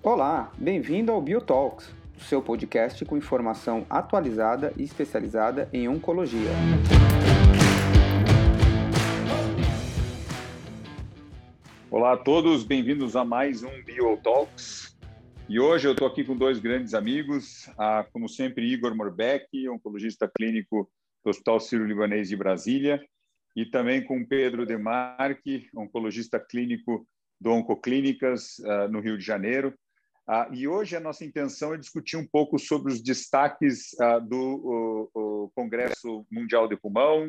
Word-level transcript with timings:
Olá, 0.00 0.52
bem-vindo 0.56 1.10
ao 1.10 1.20
BioTalks, 1.20 1.90
o 2.16 2.20
seu 2.20 2.40
podcast 2.40 3.04
com 3.04 3.16
informação 3.16 3.84
atualizada 3.90 4.72
e 4.76 4.84
especializada 4.84 5.68
em 5.72 5.88
oncologia. 5.88 6.50
Olá 11.98 12.12
a 12.12 12.16
todos, 12.16 12.62
bem-vindos 12.62 13.16
a 13.16 13.24
mais 13.24 13.64
um 13.64 13.82
BioTalks. 13.82 14.96
E 15.48 15.58
hoje 15.58 15.88
eu 15.88 15.94
estou 15.94 16.06
aqui 16.06 16.22
com 16.22 16.36
dois 16.36 16.60
grandes 16.60 16.94
amigos, 16.94 17.68
ah, 17.76 18.06
como 18.12 18.28
sempre, 18.28 18.64
Igor 18.72 18.94
Morbeck, 18.94 19.68
oncologista 19.68 20.30
clínico 20.32 20.88
do 21.24 21.30
Hospital 21.30 21.58
Sírio-Libanês 21.58 22.28
de 22.28 22.36
Brasília, 22.36 23.04
e 23.56 23.66
também 23.66 24.00
com 24.04 24.24
Pedro 24.24 24.64
Demarque, 24.64 25.68
oncologista 25.74 26.38
clínico 26.38 27.04
do 27.40 27.50
Oncoclínicas, 27.50 28.60
uh, 28.60 28.88
no 28.88 29.00
Rio 29.00 29.18
de 29.18 29.24
Janeiro. 29.24 29.74
Uh, 30.28 30.54
e 30.54 30.68
hoje 30.68 30.94
a 30.94 31.00
nossa 31.00 31.24
intenção 31.24 31.74
é 31.74 31.78
discutir 31.78 32.16
um 32.16 32.28
pouco 32.28 32.60
sobre 32.60 32.92
os 32.92 33.02
destaques 33.02 33.88
uh, 33.94 34.20
do 34.20 35.10
o, 35.12 35.44
o 35.44 35.50
Congresso 35.52 36.24
Mundial 36.30 36.68
de 36.68 36.76
Pulmão, 36.76 37.28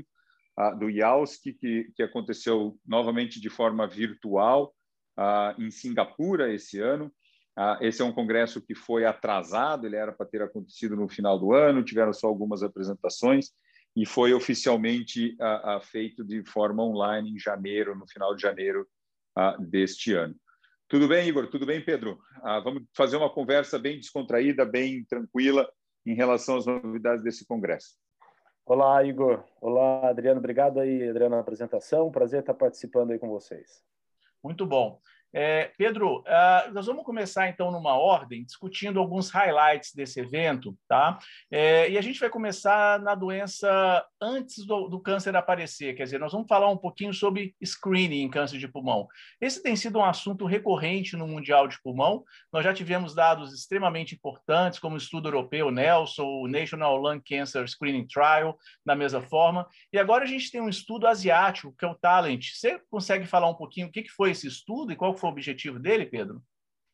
do 0.78 0.90
IAUSC, 0.90 1.54
que, 1.54 1.92
que 1.96 2.04
aconteceu 2.04 2.78
novamente 2.86 3.40
de 3.40 3.50
forma 3.50 3.88
virtual 3.88 4.74
em 5.58 5.70
Singapura 5.72 6.54
esse 6.54 6.80
ano. 6.80 7.12
esse 7.82 8.02
é 8.02 8.06
um 8.06 8.12
congresso 8.12 8.62
que 8.62 8.74
foi 8.74 9.06
atrasado, 9.06 9.86
ele 9.86 9.96
era 9.96 10.12
para 10.12 10.26
ter 10.26 10.42
acontecido 10.42 10.96
no 10.96 11.08
final 11.10 11.38
do 11.40 11.54
ano, 11.54 11.84
tiveram 11.84 12.14
só 12.14 12.28
algumas 12.28 12.64
apresentações, 12.64 13.52
e 13.96 14.06
foi 14.06 14.34
oficialmente 14.34 15.36
feito 15.84 16.24
de 16.24 16.44
forma 16.44 16.84
online 16.84 17.32
em 17.32 17.40
janeiro, 17.40 17.98
no 17.98 18.08
final 18.08 18.36
de 18.36 18.42
janeiro 18.42 18.88
deste 19.60 20.14
ano. 20.14 20.36
Tudo 20.88 21.08
bem, 21.08 21.28
Igor? 21.28 21.48
Tudo 21.48 21.66
bem, 21.66 21.84
Pedro? 21.84 22.20
Vamos 22.64 22.84
fazer 22.96 23.18
uma 23.18 23.30
conversa 23.30 23.78
bem 23.78 23.98
descontraída, 23.98 24.66
bem 24.66 25.04
tranquila 25.06 25.70
em 26.06 26.16
relação 26.16 26.58
às 26.58 26.66
novidades 26.66 27.24
desse 27.24 27.46
congresso. 27.46 27.96
Olá, 28.70 29.04
Igor. 29.04 29.44
Olá, 29.60 30.10
Adriano. 30.10 30.38
Obrigado 30.38 30.80
aí, 30.80 31.10
Adriano, 31.10 31.34
na 31.34 31.42
apresentação. 31.42 32.12
Prazer 32.12 32.42
estar 32.42 32.54
participando 32.54 33.10
aí 33.10 33.18
com 33.18 33.28
vocês. 33.28 33.84
Muito 34.44 34.64
bom. 34.64 35.02
É, 35.34 35.72
Pedro, 35.78 36.20
uh, 36.22 36.74
nós 36.74 36.88
vamos 36.88 37.04
começar 37.04 37.48
então 37.48 37.72
numa 37.72 37.94
ordem, 37.94 38.44
discutindo 38.44 39.00
alguns 39.00 39.30
highlights 39.30 39.94
desse 39.94 40.20
evento, 40.20 40.76
tá? 40.88 41.20
É, 41.52 41.90
e 41.90 41.98
a 41.98 42.02
gente 42.02 42.20
vai 42.20 42.30
começar 42.30 43.00
na 43.00 43.14
doença 43.14 44.04
antes 44.20 44.66
do, 44.66 44.88
do, 44.88 45.00
câncer 45.00 45.36
aparecer, 45.36 45.96
quer 45.96 46.04
dizer, 46.04 46.20
nós 46.20 46.32
vamos 46.32 46.48
falar 46.48 46.70
um 46.70 46.78
pouquinho 46.78 47.14
sobre 47.14 47.56
screening 47.64 48.24
em 48.24 48.30
câncer 48.30 48.58
de 48.58 48.68
pulmão. 48.68 49.08
Esse 49.40 49.62
tem 49.62 49.76
sido 49.76 50.00
um 50.00 50.04
assunto 50.04 50.46
recorrente 50.46 51.16
no 51.16 51.28
Mundial 51.28 51.68
de 51.68 51.80
Pulmão. 51.82 52.24
Nós 52.52 52.64
já 52.64 52.74
tivemos 52.74 53.14
dados 53.14 53.54
extremamente 53.54 54.16
importantes, 54.16 54.80
como 54.80 54.96
o 54.96 54.98
estudo 54.98 55.28
europeu 55.28 55.70
Nelson, 55.70 56.24
o 56.24 56.48
National 56.48 56.98
Lung 56.98 57.22
Cancer 57.22 57.68
Screening 57.68 58.08
Trial, 58.08 58.58
da 58.84 58.96
mesma 58.96 59.22
forma. 59.22 59.68
E 59.94 60.00
agora 60.00 60.24
a 60.24 60.28
gente 60.28 60.52
tem 60.52 60.60
um 60.60 60.70
estudo 60.70 61.06
asiático, 61.08 61.74
que 61.78 61.86
é 61.86 61.88
o 61.88 61.96
Talent. 61.96 62.46
Você 62.54 62.82
consegue 62.90 63.28
falar 63.28 63.48
um 63.48 63.56
pouquinho 63.56 63.88
o 63.88 63.92
que 63.92 64.10
foi 64.10 64.32
esse 64.32 64.48
estudo 64.48 64.92
e 64.92 64.96
qual 64.96 65.19
foi 65.20 65.30
o 65.30 65.34
objetivo 65.34 65.80
dele, 65.80 66.06
Pedro? 66.06 66.42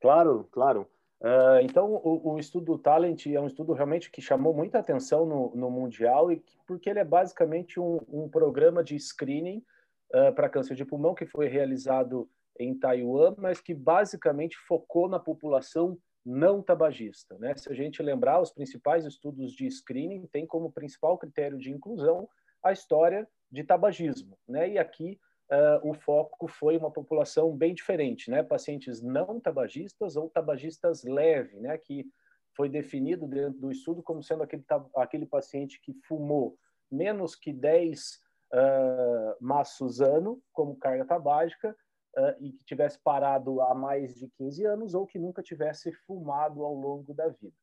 Claro, 0.02 0.48
claro. 0.52 0.90
Uh, 1.22 1.60
então, 1.64 1.94
o, 1.94 2.34
o, 2.34 2.40
estudo 2.40 2.78
Talent 2.78 3.26
é 3.26 3.40
um 3.40 3.48
estudo 3.48 3.74
realmente 3.74 4.12
que 4.12 4.22
chamou 4.22 4.54
muita 4.54 4.80
atenção 4.80 5.26
no, 5.26 5.56
no 5.56 5.72
Mundial, 5.72 6.32
e 6.32 6.38
que, 6.38 6.58
porque 6.68 6.90
ele 6.90 7.00
é 7.00 7.06
basicamente 7.06 7.80
um, 7.80 8.00
um 8.08 8.30
programa 8.30 8.84
de 8.84 9.00
screening 9.00 9.64
uh, 10.14 10.34
para 10.36 10.50
câncer 10.50 10.76
de 10.76 10.86
pulmão 10.86 11.16
que 11.16 11.26
foi 11.26 11.48
realizado 11.48 12.30
em 12.60 12.78
Taiwan, 12.78 13.36
mas 13.38 13.60
que 13.60 13.74
basicamente 13.74 14.58
focou 14.58 15.10
na 15.10 15.20
população 15.20 15.98
não 16.26 16.62
tabagista. 16.62 17.38
Né? 17.38 17.56
Se 17.56 17.72
a 17.72 17.76
gente 17.76 18.02
lembrar, 18.02 18.42
os 18.42 18.52
principais 18.52 19.06
estudos 19.06 19.54
de 19.54 19.70
screening 19.70 20.26
têm 20.28 20.46
como 20.46 20.72
principal 20.72 21.18
critério 21.18 21.58
de 21.58 21.72
inclusão 21.72 22.28
a 22.64 22.72
história 22.72 23.28
de 23.52 23.64
tabagismo. 23.64 24.38
Né? 24.48 24.72
E 24.72 24.78
aqui 24.78 25.20
uh, 25.52 25.90
o 25.90 25.94
foco 25.94 26.48
foi 26.48 26.78
uma 26.78 26.92
população 26.92 27.56
bem 27.56 27.74
diferente, 27.74 28.30
né? 28.30 28.44
Pacientes 28.44 29.02
não 29.02 29.40
tabagistas 29.40 30.16
ou 30.16 30.30
tabagistas 30.30 31.04
leve, 31.04 31.60
né? 31.60 31.78
Que 31.78 32.06
foi 32.56 32.70
definido 32.70 33.28
dentro 33.28 33.60
do 33.60 33.72
estudo 33.72 34.02
como 34.02 34.24
sendo 34.24 34.44
aquele, 34.44 34.64
aquele 34.96 35.26
paciente 35.26 35.80
que 35.82 35.94
fumou 36.08 36.58
menos 36.90 37.36
que 37.36 37.52
10 37.52 38.20
uh, 38.54 39.36
maços 39.40 40.00
ano 40.02 40.42
como 40.54 40.78
carga 40.78 41.06
tabágica 41.06 41.76
uh, 42.18 42.44
e 42.44 42.54
que 42.54 42.64
tivesse 42.64 43.00
parado 43.04 43.62
há 43.62 43.76
mais 43.76 44.16
de 44.16 44.30
15 44.38 44.66
anos 44.66 44.94
ou 44.94 45.06
que 45.06 45.20
nunca 45.20 45.44
tivesse 45.44 45.92
fumado 45.92 46.64
ao 46.64 46.74
longo 46.74 47.14
da 47.14 47.28
vida. 47.28 47.54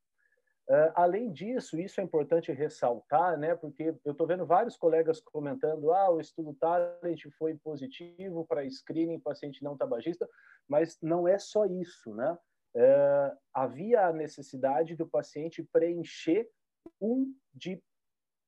Uh, 0.72 0.90
além 0.94 1.30
disso, 1.30 1.78
isso 1.78 2.00
é 2.00 2.04
importante 2.04 2.50
ressaltar, 2.50 3.38
né, 3.38 3.54
porque 3.54 3.94
eu 4.06 4.12
estou 4.12 4.26
vendo 4.26 4.46
vários 4.46 4.74
colegas 4.74 5.20
comentando: 5.20 5.92
ah, 5.92 6.10
o 6.10 6.18
estudo 6.18 6.54
Talent 6.54 7.26
foi 7.36 7.54
positivo 7.58 8.46
para 8.46 8.66
screening 8.70 9.20
paciente 9.20 9.62
não 9.62 9.76
tabagista, 9.76 10.26
mas 10.66 10.96
não 11.02 11.28
é 11.28 11.38
só 11.38 11.66
isso, 11.66 12.14
né? 12.14 12.38
Uh, 12.74 13.36
havia 13.52 14.06
a 14.06 14.14
necessidade 14.14 14.96
do 14.96 15.06
paciente 15.06 15.62
preencher 15.62 16.48
um 16.98 17.34
de 17.52 17.78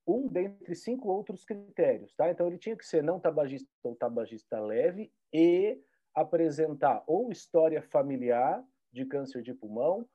um 0.06 0.26
dentre 0.26 0.74
cinco 0.74 1.08
outros 1.08 1.44
critérios, 1.44 2.14
tá? 2.14 2.30
Então 2.30 2.46
ele 2.46 2.56
tinha 2.56 2.76
que 2.76 2.86
ser 2.86 3.02
não 3.02 3.20
tabagista 3.20 3.68
ou 3.82 3.94
tabagista 3.94 4.58
leve 4.60 5.12
e 5.30 5.78
apresentar 6.14 7.04
ou 7.06 7.30
história 7.30 7.82
familiar 7.82 8.64
de 8.90 9.04
câncer 9.04 9.42
de 9.42 9.52
pulmão 9.52 10.08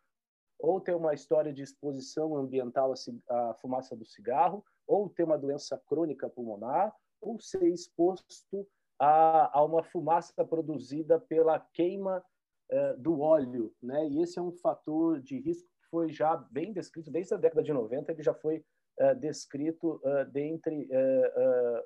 ou 0.59 0.81
ter 0.81 0.93
uma 0.93 1.13
história 1.13 1.53
de 1.53 1.63
exposição 1.63 2.35
ambiental 2.35 2.93
à 3.29 3.53
fumaça 3.55 3.95
do 3.95 4.05
cigarro, 4.05 4.63
ou 4.85 5.09
ter 5.09 5.23
uma 5.23 5.37
doença 5.37 5.81
crônica 5.87 6.29
pulmonar, 6.29 6.93
ou 7.21 7.39
ser 7.39 7.63
exposto 7.63 8.67
a, 8.99 9.57
a 9.57 9.63
uma 9.63 9.81
fumaça 9.83 10.45
produzida 10.45 11.19
pela 11.19 11.59
queima 11.73 12.23
uh, 12.71 12.97
do 12.97 13.21
óleo, 13.21 13.73
né? 13.81 14.07
E 14.07 14.21
esse 14.21 14.37
é 14.37 14.41
um 14.41 14.51
fator 14.51 15.21
de 15.21 15.39
risco 15.39 15.67
que 15.67 15.89
foi 15.89 16.11
já 16.11 16.35
bem 16.35 16.73
descrito 16.73 17.09
desde 17.09 17.33
a 17.33 17.37
década 17.37 17.63
de 17.63 17.71
90, 17.71 18.11
ele 18.11 18.23
já 18.23 18.33
foi 18.33 18.63
uh, 18.99 19.15
descrito 19.15 20.01
uh, 20.03 20.25
dentre 20.29 20.89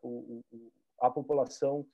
o, 0.01 0.41
a 0.99 1.11
população 1.11 1.85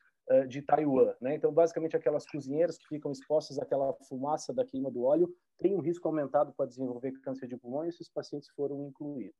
de 0.48 0.62
Taiwan. 0.62 1.14
Né? 1.20 1.36
Então, 1.36 1.52
basicamente, 1.52 1.96
aquelas 1.96 2.26
cozinheiras 2.26 2.78
que 2.78 2.88
ficam 2.88 3.12
expostas 3.12 3.58
àquela 3.58 3.94
fumaça 4.08 4.54
da 4.54 4.66
queima 4.66 4.92
do 4.92 5.04
óleo 5.04 5.34
têm 5.58 5.76
um 5.76 5.82
risco 5.82 6.08
aumentado 6.08 6.54
para 6.54 6.68
desenvolver 6.68 7.12
câncer 7.22 7.48
de 7.48 7.58
pulmão 7.58 7.86
e 7.86 7.90
esses 7.90 8.10
pacientes 8.10 8.50
foram 8.50 8.86
incluídos. 8.88 9.36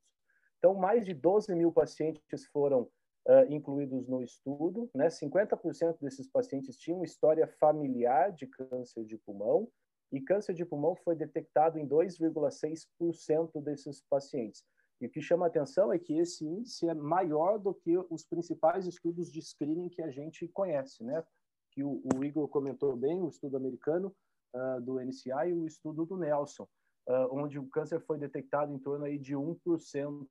Então, 0.58 0.74
mais 0.74 1.06
de 1.06 1.14
12 1.14 1.54
mil 1.56 1.72
pacientes 1.72 2.46
foram 2.52 2.90
uh, 3.28 3.46
incluídos 3.50 4.08
no 4.08 4.22
estudo. 4.22 4.90
Né? 4.94 5.08
50% 5.08 5.98
desses 6.02 6.28
pacientes 6.28 6.78
tinham 6.78 7.04
história 7.04 7.48
familiar 7.60 8.32
de 8.32 8.48
câncer 8.48 9.06
de 9.06 9.18
pulmão 9.18 9.70
e 10.12 10.20
câncer 10.20 10.54
de 10.54 10.66
pulmão 10.66 10.96
foi 10.96 11.16
detectado 11.16 11.78
em 11.78 11.88
2,6% 11.88 13.62
desses 13.62 14.02
pacientes. 14.10 14.64
E 15.02 15.06
o 15.06 15.10
que 15.10 15.22
chama 15.22 15.48
atenção 15.48 15.94
é 15.94 15.98
que 15.98 16.18
esse 16.18 16.46
índice 16.46 16.88
é 16.88 16.94
maior 16.94 17.58
do 17.58 17.74
que 17.74 17.98
os 18.10 18.26
principais 18.26 18.86
estudos 18.86 19.32
de 19.32 19.42
screening 19.42 19.90
que 19.90 20.02
a 20.02 20.10
gente 20.10 20.48
conhece, 20.50 21.04
né? 21.04 21.24
Que 21.72 21.84
o, 21.84 22.02
o 22.14 22.24
Igor 22.24 22.48
comentou 22.50 22.96
bem, 22.98 23.22
o 23.22 23.30
estudo 23.30 23.56
americano 23.56 24.14
uh, 24.54 24.82
do 24.82 25.00
NCI 25.00 25.50
e 25.50 25.54
o 25.54 25.66
estudo 25.66 26.06
do 26.06 26.18
Nelson, 26.18 26.64
uh, 27.08 27.28
onde 27.32 27.58
o 27.58 27.68
câncer 27.70 28.02
foi 28.02 28.18
detectado 28.18 28.74
em 28.74 28.80
torno 28.80 29.06
aí 29.06 29.18
de 29.18 29.36
1% 29.36 30.28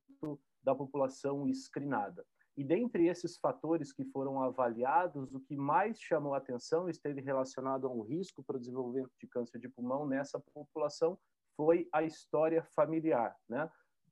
da 0.63 0.75
população 0.75 1.51
screenada. 1.53 2.23
E 2.55 2.63
dentre 2.63 3.07
esses 3.07 3.37
fatores 3.37 3.93
que 3.93 4.03
foram 4.03 4.43
avaliados, 4.43 5.33
o 5.33 5.39
que 5.39 5.55
mais 5.55 5.97
chamou 5.99 6.33
atenção 6.33 6.89
esteve 6.89 7.21
relacionado 7.21 7.87
a 7.87 7.89
um 7.89 8.01
risco 8.01 8.43
para 8.43 8.57
o 8.57 8.59
desenvolvimento 8.59 9.11
de 9.17 9.27
câncer 9.27 9.59
de 9.59 9.69
pulmão 9.69 10.05
nessa 10.05 10.39
população 10.53 11.17
foi 11.55 11.87
a 11.93 12.03
história 12.03 12.61
familiar, 12.75 13.35
né? 13.47 13.69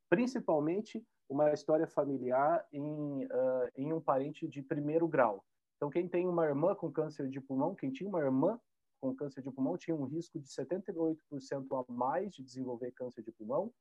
Principalmente 0.09 1.05
uma 1.29 1.51
história 1.53 1.87
familiar 1.87 2.65
em, 2.71 3.25
uh, 3.25 3.69
em 3.75 3.91
um 3.91 4.01
parente 4.01 4.47
de 4.47 4.61
primeiro 4.61 5.07
grau. 5.07 5.43
Então, 5.75 5.89
quem 5.89 6.07
tem 6.07 6.27
uma 6.27 6.45
irmã 6.45 6.73
com 6.73 6.91
câncer 6.91 7.29
de 7.29 7.39
pulmão, 7.39 7.75
quem 7.75 7.91
tinha 7.91 8.09
uma 8.09 8.19
irmã 8.19 8.59
com 8.99 9.15
câncer 9.15 9.41
de 9.43 9.51
pulmão 9.51 9.77
tinha 9.77 9.95
um 9.95 10.05
risco 10.05 10.39
de 10.39 10.47
78% 10.47 11.17
a 11.71 11.91
mais 11.91 12.33
de 12.33 12.43
desenvolver 12.43 12.91
câncer 12.93 13.21
de 13.21 13.31
pulmão, 13.31 13.71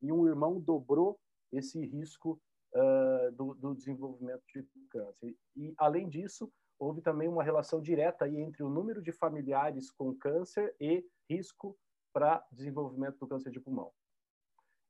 e 0.00 0.12
um 0.12 0.26
irmão 0.26 0.60
dobrou 0.60 1.18
esse 1.52 1.84
risco 1.84 2.40
uh, 2.74 3.32
do, 3.32 3.54
do, 3.54 3.74
desenvolvimento 3.74 4.42
de 4.54 4.64
câncer. 4.90 5.36
E, 5.56 5.74
além 5.76 6.08
disso, 6.08 6.52
houve 6.78 7.00
também 7.00 7.28
uma 7.28 7.42
relação 7.42 7.80
direta 7.80 8.24
aí 8.24 8.36
entre 8.36 8.62
o 8.62 8.68
número 8.68 9.02
de 9.02 9.12
familiares 9.12 9.90
com 9.90 10.14
câncer 10.14 10.74
e 10.80 11.04
risco 11.28 11.76
para 12.12 12.44
desenvolvimento 12.52 13.18
do 13.18 13.26
câncer 13.26 13.50
de 13.50 13.60
pulmão. 13.60 13.92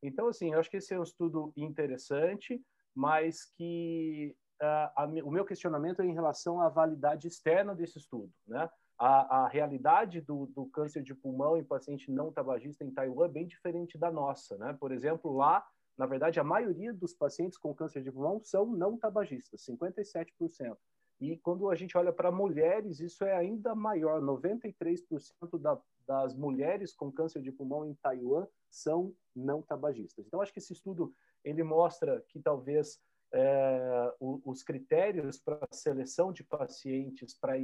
Então, 0.03 0.29
assim, 0.29 0.53
eu 0.53 0.59
acho 0.59 0.71
que 0.71 0.79
esse 0.79 0.93
é 0.93 0.99
um 0.99 1.05
estudo 1.05 1.53
interessante, 1.57 2.61
mas 2.95 3.45
que 3.45 4.35
uh, 4.61 4.91
a, 4.97 5.11
o 5.25 5.31
meu 5.31 5.45
questionamento 5.45 6.03
é 6.03 6.07
em 6.07 6.13
relação 6.13 6.61
à 6.61 6.69
validade 6.69 7.29
externa 7.29 7.75
desse 7.75 7.99
estudo, 7.99 8.33
né? 8.47 8.69
A, 8.99 9.45
a 9.45 9.49
realidade 9.49 10.21
do, 10.21 10.47
do, 10.47 10.67
câncer 10.67 11.03
de 11.03 11.15
pulmão 11.15 11.57
em 11.57 11.65
paciente 11.65 12.11
não 12.11 12.31
tabagista 12.31 12.85
em 12.85 12.91
Taiwan 12.91 13.25
é 13.25 13.29
bem 13.29 13.47
diferente 13.47 13.99
da 13.99 14.11
nossa, 14.13 14.57
né? 14.59 14.77
Por 14.79 14.93
exemplo, 14.93 15.35
lá, 15.35 15.65
na 15.97 16.07
verdade, 16.07 16.39
a 16.39 16.45
maioria 16.45 16.93
dos 16.93 17.13
pacientes 17.15 17.59
com 17.59 17.75
câncer 17.75 18.03
de 18.03 18.13
pulmão 18.13 18.41
são 18.43 18.67
não 18.67 18.97
tabagistas, 18.97 19.65
57%. 19.67 20.77
E 21.21 21.37
quando 21.39 21.71
a 21.71 21.75
gente 21.75 21.97
olha 21.97 22.13
para 22.13 22.33
mulheres, 22.33 23.01
isso 23.01 23.25
é 23.25 23.35
ainda 23.35 23.75
maior. 23.75 24.21
93% 24.21 25.59
da, 25.59 25.81
das 26.07 26.35
mulheres 26.35 26.95
com 26.95 27.11
câncer 27.11 27.43
de 27.43 27.53
pulmão 27.53 27.85
em 27.85 27.95
Taiwan 27.95 28.47
são 28.71 29.15
não 29.35 29.63
tabagistas. 29.63 30.27
Então, 30.27 30.41
acho 30.41 30.53
que 30.53 30.59
esse 30.59 30.73
estudo 30.73 31.15
ele 31.45 31.63
mostra 31.63 32.23
que 32.29 32.41
talvez 32.41 33.01
é, 33.35 34.15
os 34.21 34.63
critérios 34.63 35.39
para 35.39 35.67
seleção 35.71 36.33
de 36.33 36.45
pacientes 36.45 37.35
para 37.35 37.55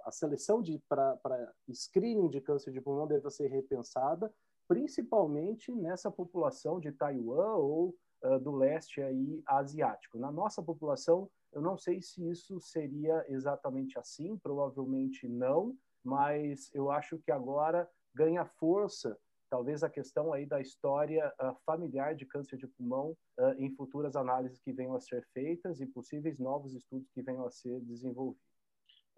a 0.00 0.10
seleção 0.10 0.60
de 0.60 0.82
para 0.88 1.54
screening 1.72 2.28
de 2.28 2.40
câncer 2.40 2.72
de 2.72 2.80
pulmão 2.80 3.06
deve 3.06 3.30
ser 3.30 3.46
repensada, 3.48 4.32
principalmente 4.66 5.72
nessa 5.72 6.10
população 6.10 6.80
de 6.80 6.90
Taiwan 6.90 7.54
ou 7.56 7.94
uh, 8.24 8.40
do 8.40 8.50
leste 8.50 9.00
aí 9.00 9.40
asiático. 9.46 10.18
Na 10.18 10.32
nossa 10.32 10.60
população 10.60 11.30
eu 11.52 11.60
não 11.60 11.76
sei 11.76 12.00
se 12.00 12.28
isso 12.28 12.60
seria 12.60 13.24
exatamente 13.28 13.98
assim, 13.98 14.36
provavelmente 14.36 15.28
não, 15.28 15.76
mas 16.04 16.70
eu 16.74 16.90
acho 16.90 17.18
que 17.18 17.30
agora 17.30 17.88
ganha 18.14 18.44
força 18.44 19.16
talvez 19.50 19.82
a 19.82 19.90
questão 19.90 20.32
aí 20.32 20.46
da 20.46 20.60
história 20.60 21.30
uh, 21.40 21.54
familiar 21.66 22.14
de 22.14 22.24
câncer 22.24 22.56
de 22.56 22.68
pulmão 22.68 23.16
uh, 23.38 23.52
em 23.58 23.74
futuras 23.74 24.14
análises 24.14 24.60
que 24.60 24.72
venham 24.72 24.94
a 24.94 25.00
ser 25.00 25.26
feitas 25.34 25.80
e 25.80 25.86
possíveis 25.86 26.38
novos 26.38 26.72
estudos 26.72 27.10
que 27.10 27.20
venham 27.20 27.44
a 27.44 27.50
ser 27.50 27.80
desenvolvidos. 27.80 28.48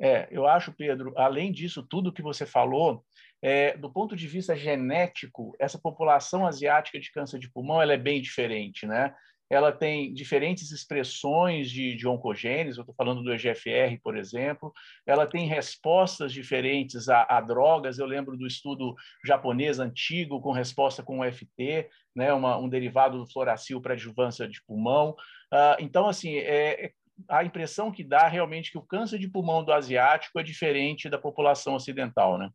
É, 0.00 0.26
eu 0.30 0.46
acho, 0.46 0.72
Pedro, 0.72 1.12
além 1.16 1.52
disso 1.52 1.86
tudo 1.86 2.12
que 2.12 2.22
você 2.22 2.46
falou, 2.46 3.04
é, 3.42 3.76
do 3.76 3.92
ponto 3.92 4.16
de 4.16 4.26
vista 4.26 4.56
genético, 4.56 5.54
essa 5.60 5.78
população 5.78 6.46
asiática 6.46 6.98
de 6.98 7.12
câncer 7.12 7.38
de 7.38 7.50
pulmão 7.52 7.80
ela 7.80 7.92
é 7.92 7.98
bem 7.98 8.20
diferente, 8.20 8.86
né? 8.86 9.14
Ela 9.52 9.70
tem 9.70 10.14
diferentes 10.14 10.70
expressões 10.70 11.70
de, 11.70 11.94
de 11.94 12.08
oncogênese, 12.08 12.78
eu 12.78 12.82
estou 12.82 12.94
falando 12.94 13.22
do 13.22 13.34
EGFR, 13.34 14.00
por 14.02 14.16
exemplo, 14.16 14.72
ela 15.06 15.26
tem 15.26 15.46
respostas 15.46 16.32
diferentes 16.32 17.06
a, 17.10 17.26
a, 17.28 17.38
drogas, 17.38 17.98
eu 17.98 18.06
lembro 18.06 18.34
do 18.34 18.46
estudo 18.46 18.94
japonês 19.22 19.78
antigo 19.78 20.40
com 20.40 20.52
resposta 20.52 21.02
com 21.02 21.20
o 21.20 21.30
FT, 21.30 21.86
né, 22.16 22.32
uma, 22.32 22.56
um 22.56 22.66
derivado 22.66 23.18
do 23.18 23.30
fluoracil 23.30 23.78
para 23.78 23.92
adjuvância 23.92 24.48
de 24.48 24.64
pulmão. 24.64 25.10
Uh, 25.52 25.76
então, 25.80 26.08
assim, 26.08 26.36
é, 26.36 26.86
é, 26.86 26.92
a 27.28 27.44
impressão 27.44 27.92
que 27.92 28.02
dá 28.02 28.26
realmente 28.28 28.72
que 28.72 28.78
o 28.78 28.86
câncer 28.86 29.18
de 29.18 29.28
pulmão 29.28 29.62
do 29.62 29.70
asiático 29.70 30.40
é 30.40 30.42
diferente 30.42 31.10
da 31.10 31.18
população 31.18 31.74
ocidental, 31.74 32.38
né? 32.38 32.48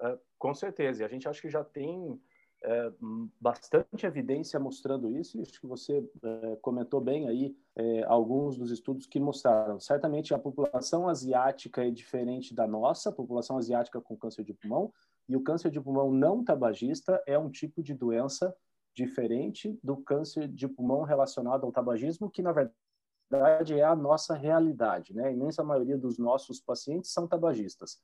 Uh, 0.00 0.18
com 0.38 0.54
certeza, 0.54 1.02
e 1.02 1.04
a 1.04 1.08
gente 1.08 1.28
acha 1.28 1.42
que 1.42 1.50
já 1.50 1.62
tem 1.62 2.18
é, 2.62 2.92
bastante 3.40 4.04
evidência 4.04 4.58
mostrando 4.58 5.10
isso, 5.10 5.38
e 5.38 5.42
acho 5.42 5.60
que 5.60 5.66
você 5.66 6.04
é, 6.22 6.56
comentou 6.56 7.00
bem 7.00 7.28
aí 7.28 7.56
é, 7.76 8.04
alguns 8.04 8.56
dos 8.56 8.70
estudos 8.70 9.06
que 9.06 9.20
mostraram. 9.20 9.78
Certamente 9.78 10.34
a 10.34 10.38
população 10.38 11.08
asiática 11.08 11.86
é 11.86 11.90
diferente 11.90 12.54
da 12.54 12.66
nossa, 12.66 13.12
população 13.12 13.56
asiática 13.56 14.00
com 14.00 14.16
câncer 14.16 14.44
de 14.44 14.54
pulmão, 14.54 14.92
e 15.28 15.36
o 15.36 15.42
câncer 15.42 15.70
de 15.70 15.80
pulmão 15.80 16.10
não 16.10 16.42
tabagista 16.42 17.22
é 17.26 17.38
um 17.38 17.50
tipo 17.50 17.82
de 17.82 17.94
doença 17.94 18.54
diferente 18.94 19.78
do 19.82 19.96
câncer 19.98 20.48
de 20.48 20.66
pulmão 20.66 21.02
relacionado 21.02 21.64
ao 21.64 21.70
tabagismo, 21.70 22.30
que 22.30 22.42
na 22.42 22.52
verdade 22.52 23.78
é 23.78 23.84
a 23.84 23.94
nossa 23.94 24.34
realidade, 24.34 25.14
né? 25.14 25.28
A 25.28 25.30
imensa 25.30 25.62
maioria 25.62 25.98
dos 25.98 26.18
nossos 26.18 26.60
pacientes 26.60 27.12
são 27.12 27.28
tabagistas, 27.28 28.00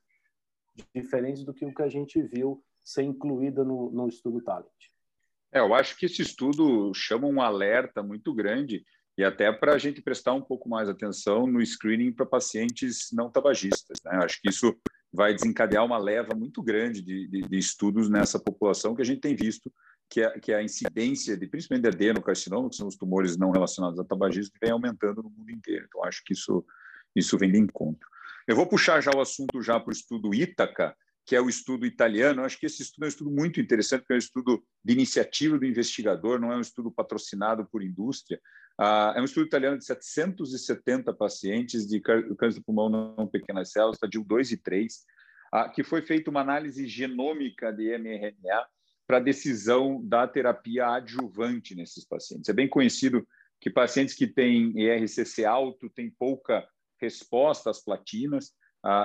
diferente 0.94 1.44
do 1.44 1.54
que 1.54 1.64
o 1.64 1.74
que 1.74 1.82
a 1.82 1.88
gente 1.88 2.22
viu 2.22 2.62
ser 2.84 3.02
incluída 3.02 3.64
no, 3.64 3.90
no 3.90 4.08
estudo 4.08 4.42
Talent. 4.42 4.68
É, 5.52 5.60
eu 5.60 5.72
acho 5.72 5.96
que 5.96 6.06
esse 6.06 6.20
estudo 6.20 6.92
chama 6.94 7.26
um 7.26 7.40
alerta 7.40 8.02
muito 8.02 8.34
grande 8.34 8.84
e 9.16 9.24
até 9.24 9.52
para 9.52 9.74
a 9.74 9.78
gente 9.78 10.02
prestar 10.02 10.34
um 10.34 10.42
pouco 10.42 10.68
mais 10.68 10.88
atenção 10.88 11.46
no 11.46 11.64
screening 11.64 12.12
para 12.12 12.26
pacientes 12.26 13.10
não 13.12 13.30
tabagistas. 13.30 13.98
Né? 14.04 14.18
Acho 14.22 14.40
que 14.42 14.50
isso 14.50 14.76
vai 15.12 15.32
desencadear 15.32 15.84
uma 15.84 15.96
leva 15.96 16.34
muito 16.34 16.60
grande 16.60 17.00
de, 17.00 17.28
de, 17.28 17.42
de 17.42 17.58
estudos 17.58 18.10
nessa 18.10 18.38
população 18.38 18.94
que 18.94 19.02
a 19.02 19.04
gente 19.04 19.20
tem 19.20 19.36
visto 19.36 19.72
que 20.10 20.22
a, 20.22 20.38
que 20.38 20.52
a 20.52 20.62
incidência 20.62 21.36
de, 21.36 21.46
principalmente 21.46 21.82
de 21.82 21.88
adenocarcinoma, 21.88 22.68
que 22.68 22.76
são 22.76 22.88
os 22.88 22.96
tumores 22.96 23.36
não 23.36 23.50
relacionados 23.50 23.98
a 23.98 24.04
tabagismo, 24.04 24.54
vem 24.60 24.72
aumentando 24.72 25.22
no 25.22 25.30
mundo 25.30 25.50
inteiro. 25.50 25.86
Então, 25.86 26.04
acho 26.04 26.22
que 26.24 26.32
isso, 26.32 26.64
isso 27.14 27.38
vem 27.38 27.52
de 27.52 27.58
encontro. 27.58 28.08
Eu 28.46 28.56
vou 28.56 28.66
puxar 28.66 29.00
já 29.00 29.10
o 29.14 29.20
assunto 29.20 29.62
já 29.62 29.78
para 29.80 29.90
o 29.90 29.92
estudo 29.92 30.34
Ítaca, 30.34 30.94
que 31.26 31.34
é 31.34 31.40
o 31.40 31.48
estudo 31.48 31.86
italiano. 31.86 32.40
Eu 32.40 32.44
acho 32.44 32.58
que 32.58 32.66
esse 32.66 32.82
estudo 32.82 33.04
é 33.04 33.06
um 33.06 33.08
estudo 33.08 33.30
muito 33.30 33.60
interessante, 33.60 34.00
porque 34.00 34.12
é 34.12 34.16
um 34.16 34.18
estudo 34.18 34.64
de 34.84 34.92
iniciativa 34.92 35.58
do 35.58 35.64
investigador, 35.64 36.38
não 36.38 36.52
é 36.52 36.56
um 36.56 36.60
estudo 36.60 36.90
patrocinado 36.90 37.66
por 37.66 37.82
indústria. 37.82 38.40
Ah, 38.78 39.14
é 39.16 39.20
um 39.20 39.24
estudo 39.24 39.46
italiano 39.46 39.78
de 39.78 39.84
770 39.84 41.14
pacientes 41.14 41.86
de 41.86 42.00
câncer 42.00 42.58
de 42.58 42.64
pulmão 42.64 42.88
não 42.88 43.26
pequenas 43.26 43.70
células, 43.70 43.96
estadio 43.96 44.24
2 44.24 44.52
e 44.52 44.56
3, 44.56 45.04
ah, 45.52 45.68
que 45.68 45.82
foi 45.82 46.02
feita 46.02 46.30
uma 46.30 46.40
análise 46.40 46.86
genômica 46.86 47.72
de 47.72 47.96
mRNA 47.96 48.66
para 49.06 49.20
decisão 49.20 50.02
da 50.04 50.26
terapia 50.26 50.88
adjuvante 50.88 51.74
nesses 51.74 52.04
pacientes. 52.04 52.48
É 52.48 52.52
bem 52.52 52.68
conhecido 52.68 53.26
que 53.60 53.70
pacientes 53.70 54.14
que 54.14 54.26
têm 54.26 54.74
ERCC 54.78 55.44
alto 55.44 55.88
têm 55.90 56.10
pouca 56.10 56.66
resposta 57.00 57.70
às 57.70 57.82
platinas, 57.82 58.52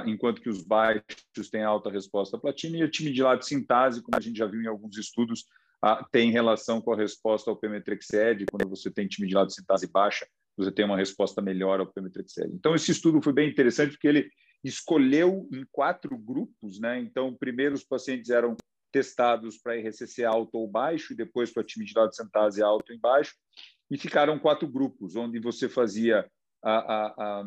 enquanto 0.05 0.41
que 0.41 0.49
os 0.49 0.61
baixos 0.61 1.49
têm 1.49 1.63
alta 1.63 1.89
resposta 1.89 2.35
à 2.37 2.39
platina, 2.39 2.77
e 2.77 2.83
o 2.83 2.91
time 2.91 3.11
de 3.11 3.23
lado 3.23 3.45
sintase, 3.45 4.01
como 4.01 4.17
a 4.17 4.21
gente 4.21 4.37
já 4.37 4.45
viu 4.45 4.61
em 4.61 4.67
alguns 4.67 4.97
estudos, 4.97 5.45
ah, 5.81 6.05
tem 6.11 6.31
relação 6.31 6.81
com 6.81 6.91
a 6.91 6.97
resposta 6.97 7.49
ao 7.49 7.55
pemetrexed, 7.55 8.45
quando 8.51 8.67
você 8.67 8.91
tem 8.91 9.07
time 9.07 9.27
de 9.27 9.35
lado 9.35 9.51
sintase 9.51 9.87
baixa, 9.87 10.27
você 10.57 10.71
tem 10.71 10.83
uma 10.83 10.97
resposta 10.97 11.41
melhor 11.41 11.79
ao 11.79 11.87
pemetrexed. 11.87 12.51
Então, 12.53 12.75
esse 12.75 12.91
estudo 12.91 13.21
foi 13.21 13.31
bem 13.31 13.49
interessante, 13.49 13.91
porque 13.91 14.07
ele 14.07 14.29
escolheu 14.61 15.47
em 15.53 15.65
quatro 15.71 16.17
grupos, 16.17 16.79
né? 16.81 16.99
Então, 16.99 17.33
primeiro 17.33 17.75
os 17.75 17.83
pacientes 17.83 18.29
eram 18.29 18.57
testados 18.91 19.57
para 19.57 19.79
RCC 19.79 20.25
alto 20.25 20.57
ou 20.57 20.67
baixo, 20.67 21.13
e 21.13 21.15
depois 21.15 21.53
para 21.53 21.63
time 21.63 21.85
de 21.85 21.93
sintase 22.11 22.61
alto 22.61 22.91
e 22.91 22.97
baixo, 22.97 23.35
e 23.89 23.97
ficaram 23.97 24.37
quatro 24.37 24.67
grupos, 24.67 25.15
onde 25.15 25.39
você 25.39 25.69
fazia 25.69 26.29
a, 26.61 26.71
a, 26.71 27.07
a, 27.07 27.43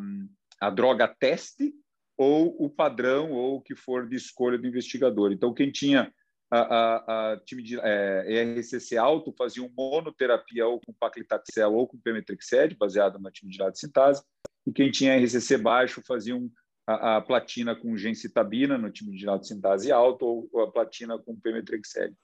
a 0.62 0.70
droga 0.70 1.06
teste, 1.06 1.74
ou 2.22 2.56
o 2.58 2.70
padrão 2.70 3.32
ou 3.32 3.56
o 3.56 3.60
que 3.60 3.74
for 3.74 4.08
de 4.08 4.16
escolha 4.16 4.56
do 4.56 4.66
investigador. 4.66 5.32
Então, 5.32 5.52
quem 5.52 5.70
tinha 5.70 6.12
a, 6.50 6.60
a, 6.60 7.32
a 7.32 7.36
time 7.38 7.62
de 7.62 7.78
é, 7.80 8.98
alto 8.98 9.34
fazia 9.36 9.62
um 9.62 9.72
monoterapia 9.74 10.66
ou 10.66 10.78
com 10.80 10.92
paclitaxel 10.92 11.72
ou 11.72 11.88
com 11.88 11.98
pemetrexed, 11.98 12.76
baseado 12.76 13.18
na 13.18 13.30
timidilade 13.30 13.78
sintase, 13.78 14.22
e 14.66 14.72
quem 14.72 14.90
tinha 14.90 15.18
RCC 15.18 15.56
baixo 15.56 16.02
fazia 16.06 16.36
um, 16.36 16.50
a, 16.86 17.16
a, 17.16 17.20
platina 17.22 17.74
com 17.74 17.96
gencitabina 17.96 18.76
no 18.76 18.90
time 18.90 19.16
de 19.16 19.46
sintase 19.46 19.90
alto 19.90 20.48
ou 20.52 20.60
a 20.62 20.70
platina 20.70 21.18
com 21.18 21.34
pemetrexed. 21.40 22.14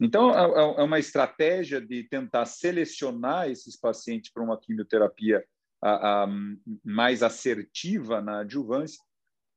Então, 0.00 0.30
é, 0.30 0.42
é, 0.42 0.80
é 0.80 0.82
uma 0.82 0.98
estratégia 0.98 1.80
de 1.80 2.02
tentar 2.02 2.46
selecionar 2.46 3.48
esses 3.48 3.76
pacientes 3.76 4.32
para 4.32 4.42
uma 4.42 4.58
quimioterapia 4.58 5.44
a, 5.80 6.24
a, 6.24 6.28
mais 6.84 7.22
assertiva 7.22 8.20
na 8.20 8.40
adjuvância 8.40 8.98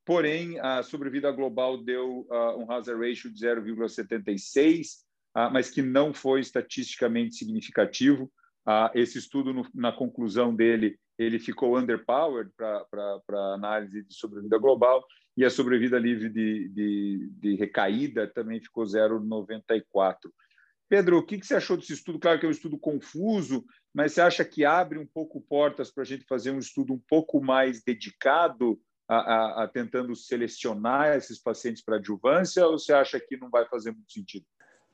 porém 0.05 0.60
a 0.60 0.84
sobrevida 0.84 1.31
global 1.31 1.77
deu 1.77 2.27
uh, 2.29 2.58
um 2.58 2.72
hazard 2.72 3.00
ratio 3.00 3.31
de 3.31 3.46
0,76, 3.46 5.01
uh, 5.36 5.51
mas 5.51 5.70
que 5.70 5.81
não 5.81 6.13
foi 6.13 6.41
estatisticamente 6.41 7.36
significativo. 7.36 8.31
Uh, 8.67 8.89
esse 8.93 9.17
estudo, 9.17 9.53
no, 9.53 9.67
na 9.74 9.91
conclusão 9.91 10.55
dele, 10.55 10.98
ele 11.17 11.39
ficou 11.39 11.77
underpowered 11.77 12.51
para 12.58 13.53
análise 13.53 14.03
de 14.03 14.13
sobrevida 14.13 14.58
global 14.58 15.03
e 15.38 15.46
a 15.46 15.50
sobrevida 15.50 15.98
livre 15.98 16.29
de, 16.29 16.70
de, 16.70 17.29
de 17.39 17.55
recaída 17.55 18.27
também 18.27 18.60
ficou 18.60 18.84
0,94. 18.84 20.15
Pedro, 20.89 21.20
o 21.20 21.25
que, 21.25 21.39
que 21.39 21.48
você 21.48 21.55
achou 21.55 21.77
desse 21.77 21.93
estudo? 21.93 22.20
Claro 22.20 22.38
que 22.38 22.46
é 22.46 22.50
um 22.50 22.51
estudo 22.51 22.77
confuso, 22.77 23.63
mas 23.93 24.12
você 24.12 24.22
acha 24.22 24.43
que 24.43 24.65
abre 24.65 25.00
um 25.00 25.05
pouco 25.05 25.39
portas 25.39 25.89
para 25.89 26.03
a 26.03 26.05
gente 26.05 26.25
fazer 26.25 26.51
um 26.51 26.60
estudo 26.60 26.93
um 26.93 27.01
pouco 27.08 27.41
mais 27.41 27.81
dedicado 27.81 28.77
a, 29.12 29.18
a, 29.18 29.63
a 29.63 29.68
tentando 29.68 30.15
selecionar 30.15 31.18
esses 31.18 31.38
pacientes 31.38 31.84
para 31.84 31.98
adjuvância 31.98 32.65
ou 32.65 32.80
você 32.80 32.94
acha 32.94 33.20
que 33.20 33.36
não 33.36 33.50
vai 33.50 33.65
fazer 33.65 33.91
muito 33.91 34.10
sentido? 34.10 34.46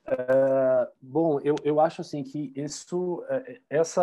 É, 0.07 0.89
bom, 0.99 1.39
eu, 1.43 1.53
eu 1.63 1.79
acho 1.79 2.01
assim 2.01 2.23
que 2.23 2.51
isso, 2.55 3.23
é, 3.29 3.59
essa 3.69 4.01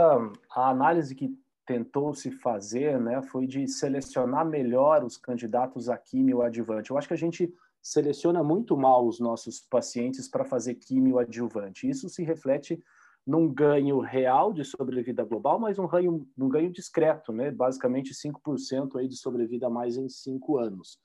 a 0.54 0.70
análise 0.70 1.16
que 1.16 1.36
tentou 1.66 2.14
se 2.14 2.30
fazer, 2.30 3.00
né, 3.00 3.22
foi 3.22 3.46
de 3.46 3.66
selecionar 3.66 4.44
melhor 4.44 5.02
os 5.02 5.16
candidatos 5.16 5.88
a 5.88 5.96
químio 5.96 6.42
adjuvante. 6.42 6.90
Eu 6.90 6.98
acho 6.98 7.08
que 7.08 7.14
a 7.14 7.18
gente 7.18 7.52
seleciona 7.82 8.42
muito 8.42 8.76
mal 8.76 9.06
os 9.08 9.18
nossos 9.18 9.60
pacientes 9.60 10.28
para 10.28 10.44
fazer 10.44 10.76
químio 10.76 11.18
adjuvante. 11.18 11.88
Isso 11.88 12.08
se 12.08 12.22
reflete 12.22 12.80
num 13.26 13.52
ganho 13.52 14.00
real 14.00 14.52
de 14.52 14.64
sobrevida 14.64 15.24
global, 15.24 15.58
mas 15.58 15.78
um 15.78 15.88
ganho, 15.88 16.28
um 16.38 16.48
ganho 16.48 16.70
discreto, 16.70 17.32
né? 17.32 17.50
basicamente 17.50 18.12
5% 18.12 18.96
aí 18.96 19.08
de 19.08 19.16
sobrevida 19.16 19.66
a 19.66 19.70
mais 19.70 19.96
em 19.96 20.08
cinco 20.08 20.58
anos. 20.58 20.98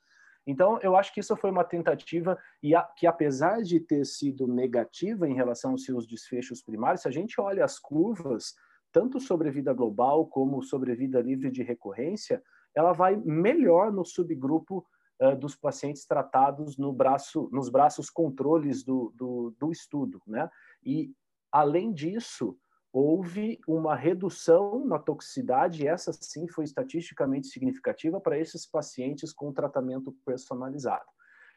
Então, 0.46 0.80
eu 0.82 0.96
acho 0.96 1.14
que 1.14 1.20
isso 1.20 1.36
foi 1.36 1.52
uma 1.52 1.64
tentativa 1.64 2.38
e 2.62 2.76
a, 2.76 2.82
que, 2.82 3.06
apesar 3.06 3.62
de 3.62 3.80
ter 3.80 4.06
sido 4.06 4.48
negativa 4.48 5.28
em 5.28 5.36
relação 5.36 5.72
aos 5.72 5.86
seus 5.86 6.08
desfechos 6.08 6.62
primários, 6.62 7.02
se 7.04 7.08
a 7.08 7.12
gente 7.12 7.40
olha 7.40 7.64
as 7.64 7.78
curvas, 7.78 8.56
tanto 8.92 9.20
sobrevida 9.20 9.72
global 9.74 10.26
como 10.26 10.64
sobrevida 10.64 11.22
livre 11.22 11.52
de 11.52 11.62
recorrência, 11.62 12.42
ela 12.76 12.94
vai 12.94 13.16
melhor 13.16 13.92
no 13.92 14.04
subgrupo 14.04 14.86
uh, 15.22 15.36
dos 15.36 15.56
pacientes 15.56 16.06
tratados 16.06 16.78
no 16.78 16.92
braço, 16.92 17.50
nos 17.52 17.70
braços 17.70 18.10
controles 18.10 18.84
do, 18.84 19.14
do, 19.16 19.56
do 19.60 19.72
estudo. 19.72 20.22
Né? 20.26 20.50
E 20.84 21.14
Além 21.51 21.91
disso, 21.91 22.58
houve 22.91 23.60
uma 23.68 23.96
redução 23.96 24.86
na 24.86 24.98
toxicidade, 24.98 25.84
e 25.84 25.88
essa 25.88 26.12
sim 26.13 26.48
foi 26.48 26.63
estatisticamente 26.63 27.48
significativa 27.48 28.20
para 28.20 28.38
esses 28.38 28.65
pacientes 28.65 29.32
com 29.32 29.53
tratamento 29.53 30.12
personalizado. 30.25 31.06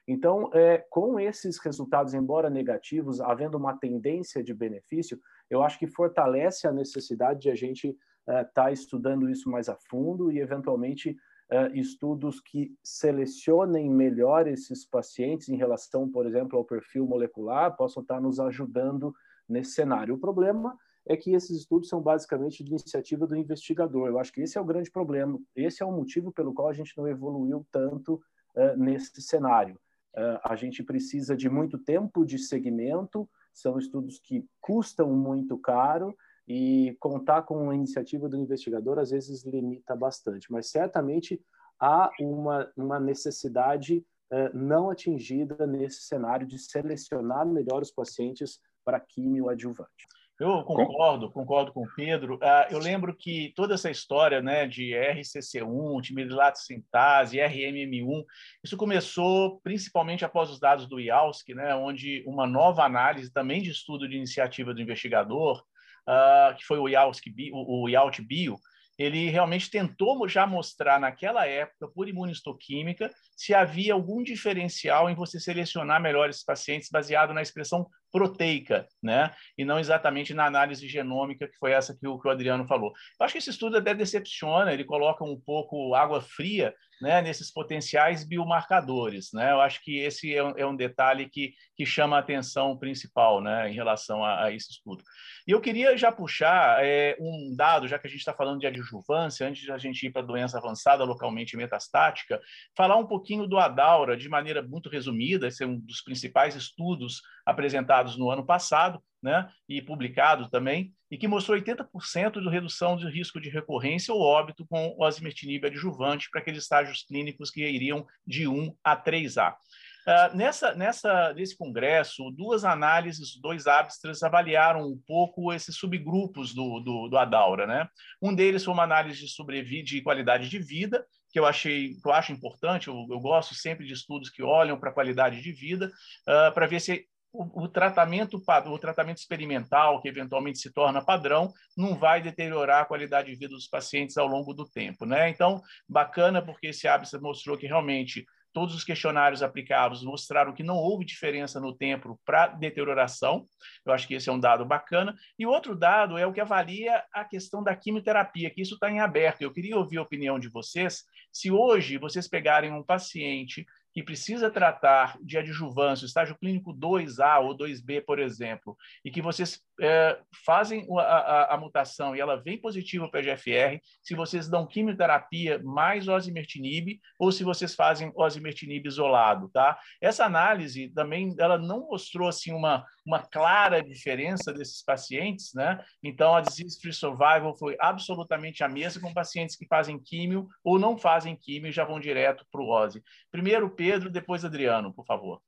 Então, 0.06 0.50
é, 0.52 0.78
com 0.90 1.18
esses 1.18 1.58
resultados, 1.58 2.12
embora 2.12 2.50
negativos, 2.50 3.20
havendo 3.20 3.56
uma 3.56 3.76
tendência 3.78 4.42
de 4.42 4.52
benefício, 4.52 5.20
eu 5.48 5.62
acho 5.62 5.78
que 5.78 5.86
fortalece 5.86 6.66
a 6.66 6.72
necessidade 6.72 7.40
de 7.40 7.50
a 7.50 7.54
gente 7.54 7.88
estar 7.88 8.40
é, 8.40 8.44
tá 8.44 8.72
estudando 8.72 9.30
isso 9.30 9.48
mais 9.48 9.68
a 9.68 9.76
fundo 9.76 10.30
e, 10.30 10.40
eventualmente, 10.40 11.16
é, 11.50 11.70
estudos 11.78 12.40
que 12.40 12.74
selecionem 12.82 13.88
melhor 13.88 14.48
esses 14.48 14.84
pacientes 14.84 15.48
em 15.48 15.56
relação, 15.56 16.10
por 16.10 16.26
exemplo, 16.26 16.58
ao 16.58 16.64
perfil 16.64 17.06
molecular, 17.06 17.76
possam 17.76 18.02
estar 18.02 18.16
tá 18.16 18.20
nos 18.20 18.40
ajudando 18.40 19.14
nesse 19.48 19.72
cenário. 19.72 20.14
O 20.14 20.18
problema 20.18 20.76
é 21.06 21.16
que 21.16 21.32
esses 21.32 21.58
estudos 21.58 21.88
são 21.88 22.00
basicamente 22.00 22.62
de 22.62 22.70
iniciativa 22.70 23.26
do 23.26 23.36
investigador. 23.36 24.08
Eu 24.08 24.18
acho 24.18 24.32
que 24.32 24.40
esse 24.40 24.56
é 24.56 24.60
o 24.60 24.64
grande 24.64 24.90
problema. 24.90 25.38
Esse 25.54 25.82
é 25.82 25.86
o 25.86 25.92
motivo 25.92 26.32
pelo 26.32 26.54
qual 26.54 26.68
a 26.68 26.72
gente 26.72 26.96
não 26.96 27.08
evoluiu 27.08 27.66
tanto 27.70 28.14
uh, 28.14 28.76
nesse 28.76 29.20
cenário. 29.20 29.74
Uh, 30.14 30.38
a 30.44 30.54
gente 30.56 30.82
precisa 30.82 31.36
de 31.36 31.48
muito 31.48 31.78
tempo 31.78 32.24
de 32.24 32.38
segmento, 32.38 33.28
são 33.52 33.78
estudos 33.78 34.18
que 34.18 34.46
custam 34.60 35.10
muito 35.14 35.58
caro 35.58 36.14
e 36.46 36.96
contar 37.00 37.42
com 37.42 37.70
a 37.70 37.74
iniciativa 37.74 38.28
do 38.28 38.36
investigador 38.36 38.98
às 38.98 39.10
vezes 39.10 39.44
limita 39.44 39.94
bastante, 39.94 40.50
mas 40.50 40.70
certamente 40.70 41.40
há 41.80 42.10
uma, 42.20 42.70
uma 42.76 43.00
necessidade 43.00 44.04
uh, 44.30 44.56
não 44.56 44.90
atingida 44.90 45.66
nesse 45.66 46.02
cenário 46.02 46.46
de 46.46 46.58
selecionar 46.58 47.46
melhor 47.46 47.82
os 47.82 47.90
pacientes 47.90 48.60
para 48.84 49.00
químio 49.00 49.48
adjuvante. 49.48 50.06
Eu 50.40 50.64
concordo, 50.64 51.30
concordo 51.30 51.72
com 51.72 51.84
o 51.84 51.94
Pedro. 51.94 52.34
Uh, 52.36 52.66
eu 52.70 52.78
lembro 52.78 53.14
que 53.14 53.52
toda 53.54 53.74
essa 53.74 53.90
história 53.90 54.42
né, 54.42 54.66
de 54.66 54.90
RCC1, 54.90 56.00
timidilato 56.00 56.58
sintase, 56.58 57.36
RMM1, 57.36 58.24
isso 58.64 58.76
começou 58.76 59.60
principalmente 59.60 60.24
após 60.24 60.50
os 60.50 60.58
dados 60.58 60.88
do 60.88 60.98
IALSC, 60.98 61.54
né, 61.54 61.74
onde 61.76 62.24
uma 62.26 62.44
nova 62.44 62.82
análise, 62.82 63.32
também 63.32 63.62
de 63.62 63.70
estudo 63.70 64.08
de 64.08 64.16
iniciativa 64.16 64.74
do 64.74 64.82
investigador, 64.82 65.62
uh, 66.08 66.56
que 66.56 66.64
foi 66.64 66.78
o 66.78 66.88
IALSC, 66.88 67.26
o, 67.52 67.84
o 67.84 67.88
IALT 67.88 68.20
Bio, 68.22 68.58
ele 68.98 69.30
realmente 69.30 69.70
tentou 69.70 70.28
já 70.28 70.46
mostrar 70.46 71.00
naquela 71.00 71.46
época, 71.46 71.88
por 71.88 72.08
imunistoquímica, 72.08 73.10
se 73.36 73.54
havia 73.54 73.94
algum 73.94 74.22
diferencial 74.22 75.08
em 75.08 75.14
você 75.14 75.40
selecionar 75.40 76.00
melhor 76.00 76.28
esses 76.28 76.44
pacientes 76.44 76.88
baseado 76.90 77.32
na 77.32 77.42
expressão 77.42 77.86
proteica, 78.12 78.86
né? 79.02 79.34
E 79.56 79.64
não 79.64 79.78
exatamente 79.78 80.34
na 80.34 80.44
análise 80.44 80.86
genômica, 80.86 81.48
que 81.48 81.56
foi 81.56 81.72
essa 81.72 81.96
que 81.96 82.06
o, 82.06 82.18
que 82.20 82.28
o 82.28 82.30
Adriano 82.30 82.66
falou. 82.66 82.92
Eu 83.18 83.24
acho 83.24 83.32
que 83.32 83.38
esse 83.38 83.50
estudo 83.50 83.78
até 83.78 83.94
decepciona, 83.94 84.72
ele 84.72 84.84
coloca 84.84 85.24
um 85.24 85.40
pouco 85.40 85.94
água 85.94 86.20
fria 86.20 86.74
né, 87.02 87.20
nesses 87.20 87.50
potenciais 87.50 88.22
biomarcadores. 88.22 89.32
Né? 89.32 89.50
Eu 89.50 89.60
acho 89.60 89.82
que 89.82 89.98
esse 89.98 90.32
é 90.32 90.44
um, 90.44 90.54
é 90.56 90.64
um, 90.64 90.76
detalhe 90.76 91.28
que, 91.28 91.52
que 91.76 91.84
chama 91.84 92.14
a 92.14 92.20
atenção 92.20 92.78
principal 92.78 93.40
né, 93.40 93.68
em 93.68 93.74
relação 93.74 94.24
a, 94.24 94.44
a 94.44 94.52
esse 94.52 94.70
estudo. 94.70 95.02
E 95.44 95.50
eu 95.50 95.60
queria 95.60 95.96
já 95.96 96.12
puxar 96.12 96.78
é, 96.84 97.16
um 97.18 97.52
dado, 97.56 97.88
já 97.88 97.98
que 97.98 98.06
a 98.06 98.10
gente 98.10 98.20
está 98.20 98.32
falando 98.32 98.60
de 98.60 98.68
adjuvância, 98.68 99.48
antes 99.48 99.62
de 99.62 99.72
a 99.72 99.78
gente 99.78 100.06
ir 100.06 100.10
para 100.10 100.22
doença 100.22 100.58
avançada 100.58 101.02
localmente 101.02 101.56
metastática, 101.56 102.40
falar 102.76 102.96
um 102.96 103.06
pouquinho 103.06 103.48
do 103.48 103.58
ADAURA 103.58 104.16
de 104.16 104.28
maneira 104.28 104.62
muito 104.62 104.88
resumida, 104.88 105.48
esse 105.48 105.64
é 105.64 105.66
um 105.66 105.80
dos 105.80 106.02
principais 106.02 106.54
estudos 106.54 107.20
apresentados 107.44 108.16
no 108.16 108.30
ano 108.30 108.44
passado, 108.44 109.02
né, 109.22 109.48
e 109.68 109.80
publicado 109.80 110.50
também, 110.50 110.92
e 111.10 111.16
que 111.16 111.28
mostrou 111.28 111.56
80% 111.56 112.40
de 112.40 112.48
redução 112.48 112.96
de 112.96 113.08
risco 113.08 113.40
de 113.40 113.48
recorrência 113.48 114.12
ou 114.12 114.20
óbito 114.20 114.66
com 114.66 114.96
osimertinib 114.98 115.64
adjuvante 115.64 116.28
para 116.30 116.40
aqueles 116.40 116.62
estágios 116.62 117.04
clínicos 117.04 117.50
que 117.50 117.64
iriam 117.64 118.04
de 118.26 118.48
1 118.48 118.74
a 118.82 118.96
3A. 118.96 119.54
Uh, 120.02 120.36
nessa, 120.36 120.74
nessa, 120.74 121.32
nesse 121.32 121.56
congresso, 121.56 122.28
duas 122.32 122.64
análises, 122.64 123.40
dois 123.40 123.68
abstras 123.68 124.24
avaliaram 124.24 124.88
um 124.88 125.00
pouco 125.06 125.52
esses 125.52 125.76
subgrupos 125.76 126.52
do, 126.52 126.80
do, 126.80 127.08
do 127.08 127.16
Adaura. 127.16 127.68
Né? 127.68 127.86
Um 128.20 128.34
deles 128.34 128.64
foi 128.64 128.74
uma 128.74 128.82
análise 128.82 129.20
de 129.20 129.28
sobrevida 129.28 129.94
e 129.94 130.02
qualidade 130.02 130.48
de 130.48 130.58
vida, 130.58 131.06
que 131.30 131.38
eu 131.38 131.46
achei, 131.46 131.94
que 131.94 132.08
eu 132.08 132.12
acho 132.12 132.32
importante. 132.32 132.88
Eu, 132.88 133.06
eu 133.10 133.20
gosto 133.20 133.54
sempre 133.54 133.86
de 133.86 133.92
estudos 133.92 134.28
que 134.28 134.42
olham 134.42 134.76
para 134.76 134.90
a 134.90 134.92
qualidade 134.92 135.40
de 135.40 135.52
vida, 135.52 135.86
uh, 136.28 136.52
para 136.52 136.66
ver 136.66 136.80
se 136.80 137.06
o, 137.32 137.64
o, 137.64 137.68
tratamento 137.68 138.42
o 138.66 138.78
tratamento 138.78 139.18
experimental 139.18 140.00
que 140.00 140.08
eventualmente 140.08 140.58
se 140.58 140.72
torna 140.72 141.04
padrão 141.04 141.52
não 141.76 141.96
vai 141.96 142.20
deteriorar 142.20 142.82
a 142.82 142.84
qualidade 142.84 143.30
de 143.30 143.36
vida 143.36 143.54
dos 143.54 143.66
pacientes 143.66 144.16
ao 144.18 144.26
longo 144.26 144.52
do 144.52 144.68
tempo, 144.68 145.06
né? 145.06 145.30
Então, 145.30 145.62
bacana 145.88 146.42
porque 146.42 146.68
esse 146.68 146.86
hábito 146.86 147.20
mostrou 147.22 147.56
que 147.56 147.66
realmente 147.66 148.26
todos 148.52 148.74
os 148.74 148.84
questionários 148.84 149.42
aplicados 149.42 150.04
mostraram 150.04 150.52
que 150.52 150.62
não 150.62 150.76
houve 150.76 151.04
diferença 151.04 151.58
no 151.58 151.74
tempo 151.74 152.20
para 152.24 152.48
deterioração. 152.48 153.46
Eu 153.84 153.92
acho 153.92 154.06
que 154.06 154.14
esse 154.14 154.28
é 154.28 154.32
um 154.32 154.38
dado 154.38 154.64
bacana. 154.64 155.14
E 155.38 155.46
outro 155.46 155.74
dado 155.74 156.18
é 156.18 156.26
o 156.26 156.32
que 156.32 156.40
avalia 156.40 157.02
a 157.12 157.24
questão 157.24 157.62
da 157.62 157.74
quimioterapia, 157.74 158.50
que 158.50 158.60
isso 158.60 158.74
está 158.74 158.90
em 158.90 159.00
aberto. 159.00 159.42
Eu 159.42 159.52
queria 159.52 159.76
ouvir 159.76 159.98
a 159.98 160.02
opinião 160.02 160.38
de 160.38 160.48
vocês. 160.48 161.04
Se 161.32 161.50
hoje 161.50 161.96
vocês 161.96 162.28
pegarem 162.28 162.70
um 162.70 162.82
paciente 162.82 163.64
que 163.92 164.02
precisa 164.02 164.50
tratar 164.50 165.18
de 165.22 165.36
adjuvância, 165.36 166.06
estágio 166.06 166.36
clínico 166.38 166.72
2A 166.72 167.40
ou 167.40 167.56
2B, 167.56 168.04
por 168.04 168.18
exemplo, 168.18 168.76
e 169.04 169.10
que 169.10 169.20
vocês 169.20 169.60
é, 169.80 170.18
fazem 170.44 170.86
a, 170.98 171.02
a, 171.02 171.54
a, 171.54 171.56
mutação 171.56 172.14
e 172.14 172.20
ela 172.20 172.36
vem 172.36 172.58
positiva 172.58 173.08
para 173.08 173.20
a 173.20 173.22
GFR, 173.22 173.80
se 174.02 174.14
vocês 174.14 174.48
dão 174.48 174.66
quimioterapia 174.66 175.60
mais 175.62 176.08
osimertinib 176.08 176.98
ou 177.18 177.32
se 177.32 177.44
vocês 177.44 177.74
fazem 177.74 178.12
osimertinib 178.14 178.86
isolado, 178.86 179.48
tá? 179.48 179.78
Essa 180.00 180.24
análise 180.24 180.88
também 180.90 181.34
ela 181.38 181.58
não 181.58 181.88
mostrou 181.88 182.28
assim 182.28 182.52
uma, 182.52 182.84
uma 183.06 183.20
clara 183.20 183.82
diferença 183.82 184.52
desses 184.52 184.82
pacientes, 184.82 185.52
né? 185.54 185.82
Então 186.02 186.34
a 186.34 186.40
disease 186.40 186.80
free 186.80 186.92
survival 186.92 187.56
foi 187.56 187.76
absolutamente 187.80 188.62
a 188.62 188.68
mesma 188.68 189.02
com 189.02 189.12
pacientes 189.12 189.56
que 189.56 189.66
fazem 189.66 189.98
químio 189.98 190.48
ou 190.62 190.78
não 190.78 190.96
fazem 190.96 191.36
químio 191.36 191.68
e 191.68 191.72
já 191.72 191.84
vão 191.84 191.98
direto 191.98 192.44
para 192.50 192.60
o 192.60 192.68
OSI. 192.68 193.02
Primeiro 193.30 193.70
Pedro, 193.70 194.10
depois 194.10 194.44
Adriano, 194.44 194.92
por 194.92 195.04
favor. 195.04 195.40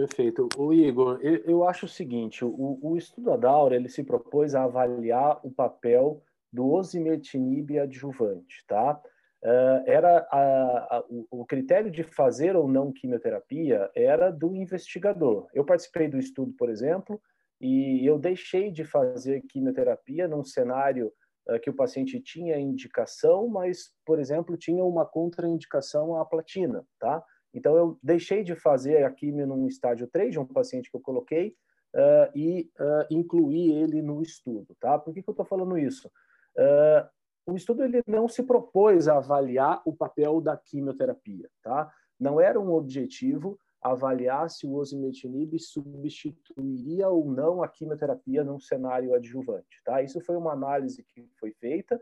Perfeito. 0.00 0.48
O 0.56 0.72
Igor, 0.72 1.18
eu, 1.20 1.36
eu 1.44 1.68
acho 1.68 1.84
o 1.84 1.88
seguinte, 1.88 2.42
o, 2.42 2.78
o 2.80 2.96
estudo 2.96 3.32
Adaura, 3.32 3.76
ele 3.76 3.88
se 3.90 4.02
propôs 4.02 4.54
a 4.54 4.64
avaliar 4.64 5.38
o 5.44 5.50
papel 5.50 6.22
do 6.50 6.70
osimertinib 6.70 7.78
adjuvante, 7.78 8.64
tá? 8.66 8.98
Uh, 9.42 9.84
era 9.84 10.26
a, 10.30 10.96
a, 10.96 11.04
o 11.30 11.44
critério 11.44 11.90
de 11.90 12.02
fazer 12.02 12.56
ou 12.56 12.66
não 12.66 12.90
quimioterapia 12.90 13.90
era 13.94 14.30
do 14.30 14.56
investigador. 14.56 15.46
Eu 15.52 15.66
participei 15.66 16.08
do 16.08 16.18
estudo, 16.18 16.54
por 16.54 16.70
exemplo, 16.70 17.20
e 17.60 18.04
eu 18.06 18.18
deixei 18.18 18.70
de 18.70 18.84
fazer 18.84 19.42
quimioterapia 19.50 20.26
num 20.26 20.42
cenário 20.42 21.12
uh, 21.46 21.60
que 21.60 21.68
o 21.68 21.76
paciente 21.76 22.18
tinha 22.20 22.58
indicação, 22.58 23.48
mas, 23.48 23.90
por 24.06 24.18
exemplo, 24.18 24.56
tinha 24.56 24.82
uma 24.82 25.04
contraindicação 25.04 26.16
à 26.16 26.24
platina, 26.24 26.86
tá? 26.98 27.22
Então, 27.52 27.76
eu 27.76 27.98
deixei 28.02 28.42
de 28.42 28.54
fazer 28.54 29.04
a 29.04 29.10
quimio 29.10 29.46
num 29.46 29.66
estágio 29.66 30.06
3 30.06 30.32
de 30.32 30.38
um 30.38 30.46
paciente 30.46 30.90
que 30.90 30.96
eu 30.96 31.00
coloquei 31.00 31.54
uh, 31.94 32.30
e 32.34 32.70
uh, 32.78 33.06
incluí 33.10 33.72
ele 33.72 34.02
no 34.02 34.22
estudo. 34.22 34.76
Tá? 34.80 34.98
Por 34.98 35.12
que, 35.12 35.22
que 35.22 35.28
eu 35.28 35.32
estou 35.32 35.46
falando 35.46 35.76
isso? 35.78 36.08
Uh, 36.56 37.52
o 37.52 37.56
estudo 37.56 37.82
ele 37.82 38.02
não 38.06 38.28
se 38.28 38.42
propôs 38.42 39.08
a 39.08 39.16
avaliar 39.16 39.82
o 39.84 39.94
papel 39.94 40.40
da 40.40 40.56
quimioterapia. 40.56 41.48
Tá? 41.62 41.92
Não 42.18 42.40
era 42.40 42.60
um 42.60 42.72
objetivo 42.72 43.58
avaliar 43.82 44.50
se 44.50 44.66
o 44.66 44.74
osimertinib 44.74 45.58
substituiria 45.58 47.08
ou 47.08 47.24
não 47.24 47.62
a 47.62 47.68
quimioterapia 47.68 48.44
num 48.44 48.60
cenário 48.60 49.14
adjuvante. 49.14 49.82
Tá? 49.84 50.02
Isso 50.02 50.20
foi 50.20 50.36
uma 50.36 50.52
análise 50.52 51.02
que 51.02 51.28
foi 51.40 51.52
feita 51.52 51.98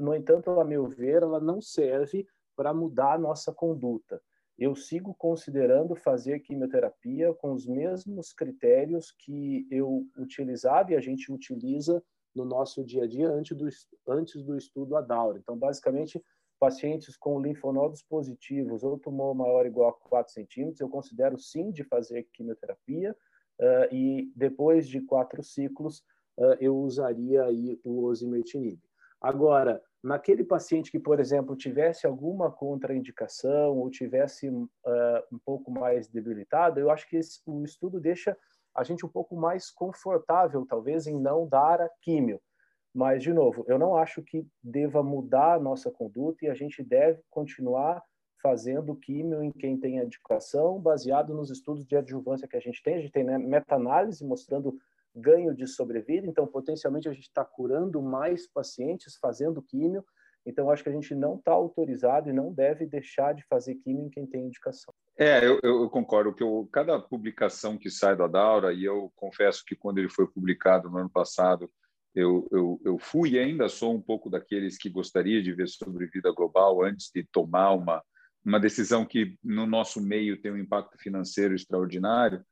no 0.00 0.14
entanto, 0.14 0.50
a 0.58 0.64
meu 0.64 0.86
ver, 0.86 1.22
ela 1.22 1.40
não 1.40 1.60
serve 1.60 2.26
para 2.56 2.74
mudar 2.74 3.14
a 3.14 3.18
nossa 3.18 3.52
conduta. 3.52 4.20
Eu 4.58 4.74
sigo 4.74 5.14
considerando 5.14 5.94
fazer 5.94 6.40
quimioterapia 6.40 7.32
com 7.34 7.52
os 7.52 7.64
mesmos 7.64 8.32
critérios 8.32 9.12
que 9.12 9.66
eu 9.70 10.04
utilizava 10.16 10.92
e 10.92 10.96
a 10.96 11.00
gente 11.00 11.30
utiliza 11.32 12.02
no 12.34 12.44
nosso 12.44 12.84
dia 12.84 13.04
a 13.04 13.06
dia 13.06 13.28
antes 13.28 13.56
do, 13.56 13.68
antes 14.08 14.42
do 14.42 14.56
estudo 14.56 14.96
ADAURA. 14.96 15.38
Então, 15.38 15.56
basicamente, 15.56 16.20
pacientes 16.58 17.16
com 17.16 17.40
linfonodos 17.40 18.02
positivos 18.02 18.82
ou 18.82 18.98
tumor 18.98 19.34
maior 19.34 19.60
ou 19.60 19.66
igual 19.66 19.90
a 19.90 20.08
4 20.08 20.32
centímetros, 20.32 20.80
eu 20.80 20.88
considero 20.88 21.38
sim 21.38 21.70
de 21.70 21.84
fazer 21.84 22.28
quimioterapia 22.32 23.16
uh, 23.60 23.94
e 23.94 24.32
depois 24.34 24.88
de 24.88 25.00
quatro 25.00 25.42
ciclos 25.42 26.00
uh, 26.36 26.56
eu 26.60 26.76
usaria 26.76 27.44
aí 27.44 27.80
o 27.84 28.04
osimertinib. 28.04 28.80
Agora, 29.20 29.82
naquele 30.02 30.44
paciente 30.44 30.90
que, 30.90 30.98
por 30.98 31.18
exemplo, 31.20 31.56
tivesse 31.56 32.06
alguma 32.06 32.50
contraindicação 32.50 33.76
ou 33.76 33.90
tivesse 33.90 34.48
uh, 34.48 34.66
um 35.32 35.38
pouco 35.44 35.70
mais 35.70 36.08
debilitado, 36.08 36.78
eu 36.78 36.90
acho 36.90 37.08
que 37.08 37.16
esse, 37.16 37.40
o 37.46 37.64
estudo 37.64 38.00
deixa 38.00 38.36
a 38.74 38.84
gente 38.84 39.04
um 39.04 39.08
pouco 39.08 39.36
mais 39.36 39.70
confortável, 39.70 40.64
talvez, 40.66 41.06
em 41.06 41.18
não 41.18 41.48
dar 41.48 41.80
a 41.80 41.90
químio. 42.00 42.40
Mas, 42.94 43.22
de 43.22 43.32
novo, 43.32 43.64
eu 43.66 43.78
não 43.78 43.96
acho 43.96 44.22
que 44.22 44.46
deva 44.62 45.02
mudar 45.02 45.54
a 45.54 45.60
nossa 45.60 45.90
conduta 45.90 46.44
e 46.44 46.48
a 46.48 46.54
gente 46.54 46.82
deve 46.82 47.20
continuar 47.28 48.02
fazendo 48.40 48.94
químio 48.94 49.42
em 49.42 49.50
quem 49.50 49.78
tem 49.78 49.98
educação, 49.98 50.80
baseado 50.80 51.34
nos 51.34 51.50
estudos 51.50 51.84
de 51.84 51.96
adjuvância 51.96 52.46
que 52.46 52.56
a 52.56 52.60
gente 52.60 52.82
tem. 52.82 52.94
A 52.94 53.00
gente 53.00 53.12
tem 53.12 53.24
né, 53.24 53.36
meta-análise 53.36 54.24
mostrando 54.24 54.78
ganho 55.18 55.54
de 55.54 55.66
sobrevida, 55.66 56.26
então 56.26 56.46
potencialmente 56.46 57.08
a 57.08 57.12
gente 57.12 57.24
está 57.24 57.44
curando 57.44 58.00
mais 58.02 58.46
pacientes 58.46 59.16
fazendo 59.20 59.62
químio. 59.62 60.04
Então 60.46 60.70
acho 60.70 60.82
que 60.82 60.88
a 60.88 60.92
gente 60.92 61.14
não 61.14 61.36
está 61.36 61.52
autorizado 61.52 62.30
e 62.30 62.32
não 62.32 62.52
deve 62.52 62.86
deixar 62.86 63.34
de 63.34 63.44
fazer 63.46 63.74
químio 63.74 64.06
em 64.06 64.10
quem 64.10 64.26
tem 64.26 64.46
indicação. 64.46 64.94
É, 65.16 65.44
eu, 65.44 65.58
eu 65.62 65.90
concordo 65.90 66.34
que 66.34 66.42
eu, 66.42 66.68
cada 66.72 66.98
publicação 66.98 67.76
que 67.76 67.90
sai 67.90 68.16
da 68.16 68.26
Daura, 68.26 68.72
e 68.72 68.84
eu 68.84 69.12
confesso 69.16 69.62
que 69.66 69.76
quando 69.76 69.98
ele 69.98 70.08
foi 70.08 70.26
publicado 70.26 70.88
no 70.88 70.98
ano 70.98 71.10
passado, 71.10 71.70
eu, 72.14 72.48
eu, 72.50 72.80
eu 72.84 72.98
fui 72.98 73.30
e 73.30 73.38
ainda 73.38 73.68
sou 73.68 73.94
um 73.94 74.00
pouco 74.00 74.30
daqueles 74.30 74.78
que 74.78 74.88
gostaria 74.88 75.42
de 75.42 75.52
ver 75.52 75.68
sobrevida 75.68 76.32
global 76.32 76.82
antes 76.82 77.10
de 77.14 77.24
tomar 77.24 77.72
uma, 77.72 78.02
uma 78.44 78.58
decisão 78.58 79.04
que 79.04 79.36
no 79.44 79.66
nosso 79.66 80.00
meio 80.00 80.40
tem 80.40 80.50
um 80.50 80.58
impacto 80.58 80.96
financeiro 80.98 81.54
extraordinário. 81.54 82.42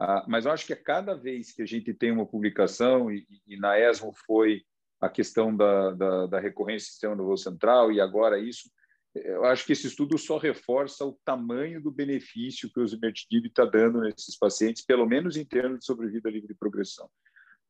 Ah, 0.00 0.24
mas 0.28 0.44
eu 0.44 0.52
acho 0.52 0.66
que 0.66 0.72
a 0.72 0.82
cada 0.82 1.14
vez 1.14 1.52
que 1.52 1.62
a 1.62 1.66
gente 1.66 1.92
tem 1.92 2.12
uma 2.12 2.26
publicação, 2.26 3.10
e, 3.10 3.26
e 3.46 3.56
na 3.58 3.78
ESMO 3.78 4.12
foi 4.26 4.62
a 5.00 5.08
questão 5.08 5.54
da, 5.56 5.92
da, 5.92 6.26
da 6.26 6.40
recorrência 6.40 6.86
do 6.86 6.92
sistema 6.92 7.16
nervoso 7.16 7.42
central, 7.44 7.90
e 7.90 8.00
agora 8.00 8.38
isso, 8.38 8.70
eu 9.14 9.44
acho 9.44 9.64
que 9.66 9.72
esse 9.72 9.86
estudo 9.86 10.16
só 10.18 10.38
reforça 10.38 11.04
o 11.04 11.18
tamanho 11.24 11.82
do 11.82 11.90
benefício 11.90 12.70
que 12.72 12.78
o 12.78 12.82
osimertinib 12.82 13.46
está 13.46 13.64
dando 13.64 14.00
nesses 14.00 14.36
pacientes, 14.36 14.84
pelo 14.84 15.06
menos 15.06 15.36
em 15.36 15.44
termos 15.44 15.80
de 15.80 15.86
sobrevida 15.86 16.30
livre 16.30 16.48
de 16.48 16.54
progressão. 16.54 17.08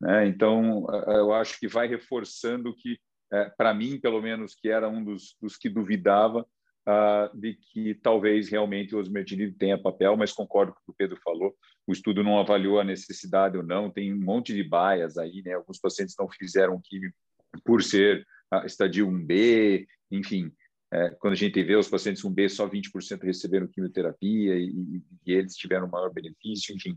Né? 0.00 0.26
Então, 0.26 0.87
eu 1.08 1.32
acho 1.32 1.58
que 1.58 1.66
vai 1.66 1.88
reforçando 1.88 2.75
que, 2.75 2.99
é, 3.32 3.50
para 3.50 3.73
mim, 3.73 3.99
pelo 4.00 4.20
menos, 4.20 4.54
que 4.54 4.68
era 4.68 4.88
um 4.88 5.02
dos, 5.02 5.37
dos 5.40 5.56
que 5.56 5.68
duvidava, 5.68 6.47
uh, 6.87 7.37
de 7.38 7.54
que 7.54 7.94
talvez 7.94 8.49
realmente 8.49 8.94
o 8.94 8.99
osimertinib 8.99 9.56
tenha 9.56 9.80
papel, 9.80 10.16
mas 10.16 10.32
concordo 10.32 10.73
com 10.73 10.78
o 10.78 10.85
que 10.85 10.90
o 10.90 10.94
Pedro 10.97 11.20
falou, 11.23 11.54
o 11.87 11.92
estudo 11.92 12.23
não 12.23 12.38
avaliou 12.38 12.78
a 12.78 12.85
necessidade 12.85 13.56
ou 13.56 13.62
não, 13.62 13.90
tem 13.90 14.12
um 14.12 14.20
monte 14.20 14.54
de 14.54 14.62
baias 14.62 15.16
aí, 15.16 15.42
né? 15.44 15.54
Alguns 15.54 15.78
pacientes 15.78 16.14
não 16.18 16.28
fizeram 16.28 16.80
químico 16.82 17.16
por 17.64 17.82
ser 17.82 18.26
uh, 18.52 18.66
estadio 18.66 19.08
1B, 19.08 19.87
enfim, 20.11 20.52
é, 20.92 21.11
quando 21.11 21.35
a 21.35 21.37
gente 21.37 21.62
vê 21.62 21.76
os 21.76 21.88
pacientes 21.88 22.23
1B, 22.23 22.49
só 22.49 22.68
20% 22.68 23.23
receberam 23.23 23.66
quimioterapia 23.66 24.54
e, 24.56 24.70
e, 24.70 25.02
e, 25.26 25.32
eles 25.32 25.54
tiveram 25.54 25.87
maior 25.87 26.11
benefício, 26.11 26.75
enfim, 26.75 26.92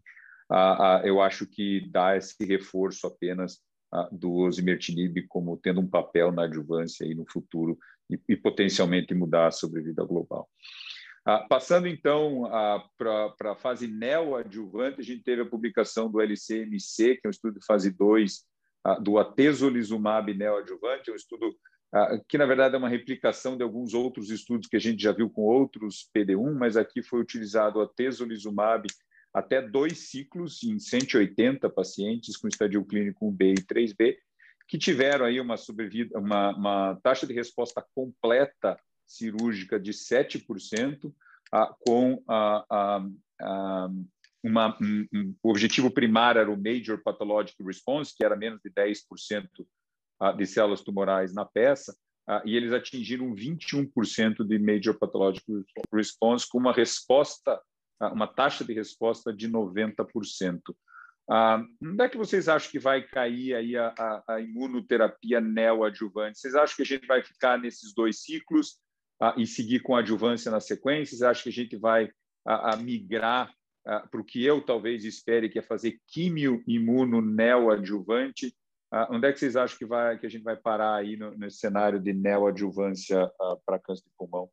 uh, 0.49 1.01
uh, 1.01 1.05
eu 1.05 1.21
acho 1.21 1.45
que 1.45 1.89
dá 1.89 2.15
esse 2.15 2.43
reforço 2.45 3.07
apenas 3.07 3.59
do 4.09 4.31
osimertinib 4.31 5.27
como 5.27 5.57
tendo 5.57 5.81
um 5.81 5.87
papel 5.87 6.31
na 6.31 6.45
adjuvância 6.45 7.05
aí 7.05 7.13
no 7.13 7.25
futuro 7.29 7.77
e, 8.11 8.19
e 8.29 8.35
potencialmente 8.35 9.13
mudar 9.13 9.47
a 9.47 9.51
sobrevida 9.51 10.03
global. 10.03 10.49
Ah, 11.23 11.45
passando 11.47 11.87
então 11.87 12.45
ah, 12.45 12.83
para 12.97 13.51
a 13.51 13.55
fase 13.55 13.87
neoadjuvante, 13.87 15.01
a 15.01 15.03
gente 15.03 15.23
teve 15.23 15.43
a 15.43 15.45
publicação 15.45 16.09
do 16.09 16.19
LCMC, 16.19 17.17
que 17.17 17.21
é 17.25 17.27
um 17.27 17.31
estudo 17.31 17.59
de 17.59 17.65
fase 17.65 17.91
2 17.91 18.41
ah, 18.83 18.99
do 18.99 19.19
atezolizumab 19.19 20.33
neoadjuvante, 20.33 21.11
um 21.11 21.15
estudo 21.15 21.55
ah, 21.93 22.19
que 22.27 22.39
na 22.39 22.45
verdade 22.47 22.73
é 22.73 22.77
uma 22.77 22.89
replicação 22.89 23.55
de 23.55 23.63
alguns 23.63 23.93
outros 23.93 24.31
estudos 24.31 24.67
que 24.67 24.77
a 24.77 24.79
gente 24.79 25.03
já 25.03 25.11
viu 25.11 25.29
com 25.29 25.43
outros 25.43 26.09
PD1, 26.15 26.53
mas 26.57 26.75
aqui 26.75 27.03
foi 27.03 27.19
utilizado 27.19 27.77
o 27.77 27.81
atezolizumab 27.83 28.87
até 29.33 29.61
dois 29.61 30.09
ciclos 30.09 30.63
em 30.63 30.79
180 30.79 31.69
pacientes 31.69 32.35
com 32.35 32.47
estadio 32.47 32.83
clínico 32.83 33.31
1B 33.31 33.59
e 33.59 33.63
3B, 33.63 34.15
que 34.71 34.77
tiveram 34.77 35.25
aí 35.25 35.37
uma 35.37 35.57
sobrevida, 35.57 36.17
uma, 36.17 36.55
uma 36.55 36.99
taxa 37.03 37.27
de 37.27 37.33
resposta 37.33 37.85
completa 37.93 38.79
cirúrgica 39.05 39.77
de 39.77 39.91
7%, 39.91 41.13
ah, 41.51 41.75
com 41.85 42.23
uma, 44.41 44.77
um, 44.81 45.07
um, 45.13 45.35
o 45.43 45.49
objetivo 45.49 45.91
primário 45.91 46.39
era 46.39 46.49
o 46.49 46.55
Major 46.55 46.97
Pathologic 47.03 47.61
Response, 47.61 48.15
que 48.15 48.23
era 48.23 48.37
menos 48.37 48.61
de 48.63 48.71
10% 48.71 49.49
de 50.37 50.45
células 50.45 50.79
tumorais 50.79 51.33
na 51.33 51.43
peça, 51.43 51.93
e 52.45 52.55
eles 52.55 52.71
atingiram 52.71 53.35
21% 53.35 54.45
de 54.47 54.57
Major 54.57 54.97
Pathologic 54.97 55.43
Response, 55.93 56.47
com 56.49 56.59
uma 56.59 56.71
resposta, 56.71 57.61
uma 57.99 58.27
taxa 58.27 58.63
de 58.63 58.71
resposta 58.71 59.33
de 59.33 59.49
90%. 59.49 60.61
Ah, 61.33 61.63
onde 61.81 62.03
é 62.03 62.09
que 62.09 62.17
vocês 62.17 62.49
acham 62.49 62.69
que 62.69 62.77
vai 62.77 63.01
cair 63.01 63.55
aí 63.55 63.77
a, 63.77 63.93
a, 63.97 64.23
a 64.33 64.41
imunoterapia 64.41 65.39
neoadjuvante? 65.39 66.37
Vocês 66.37 66.53
acham 66.55 66.75
que 66.75 66.81
a 66.81 66.85
gente 66.85 67.07
vai 67.07 67.23
ficar 67.23 67.57
nesses 67.57 67.93
dois 67.93 68.21
ciclos 68.21 68.81
ah, 69.17 69.33
e 69.37 69.47
seguir 69.47 69.79
com 69.79 69.95
a 69.95 69.99
adjuvância 69.99 70.51
na 70.51 70.59
sequência? 70.59 71.11
Vocês 71.11 71.21
acham 71.21 71.43
que 71.43 71.49
a 71.49 71.63
gente 71.63 71.77
vai 71.77 72.11
a, 72.45 72.73
a 72.73 72.75
migrar 72.75 73.49
ah, 73.87 74.05
para 74.11 74.19
o 74.19 74.25
que 74.25 74.43
eu 74.43 74.61
talvez 74.61 75.05
espere, 75.05 75.47
que 75.47 75.57
é 75.57 75.61
fazer 75.61 76.01
químio 76.05 76.61
imuno 76.67 77.21
neoadjuvante? 77.21 78.53
Ah, 78.91 79.07
onde 79.09 79.25
é 79.25 79.31
que 79.31 79.39
vocês 79.39 79.55
acham 79.55 79.77
que, 79.77 79.85
vai, 79.85 80.19
que 80.19 80.25
a 80.25 80.29
gente 80.29 80.43
vai 80.43 80.57
parar 80.57 80.95
aí 80.95 81.15
no, 81.15 81.49
cenário 81.49 81.97
de 81.97 82.11
neoadjuvância 82.11 83.31
ah, 83.39 83.55
para 83.65 83.79
câncer 83.79 84.03
de 84.03 84.11
pulmão? 84.17 84.49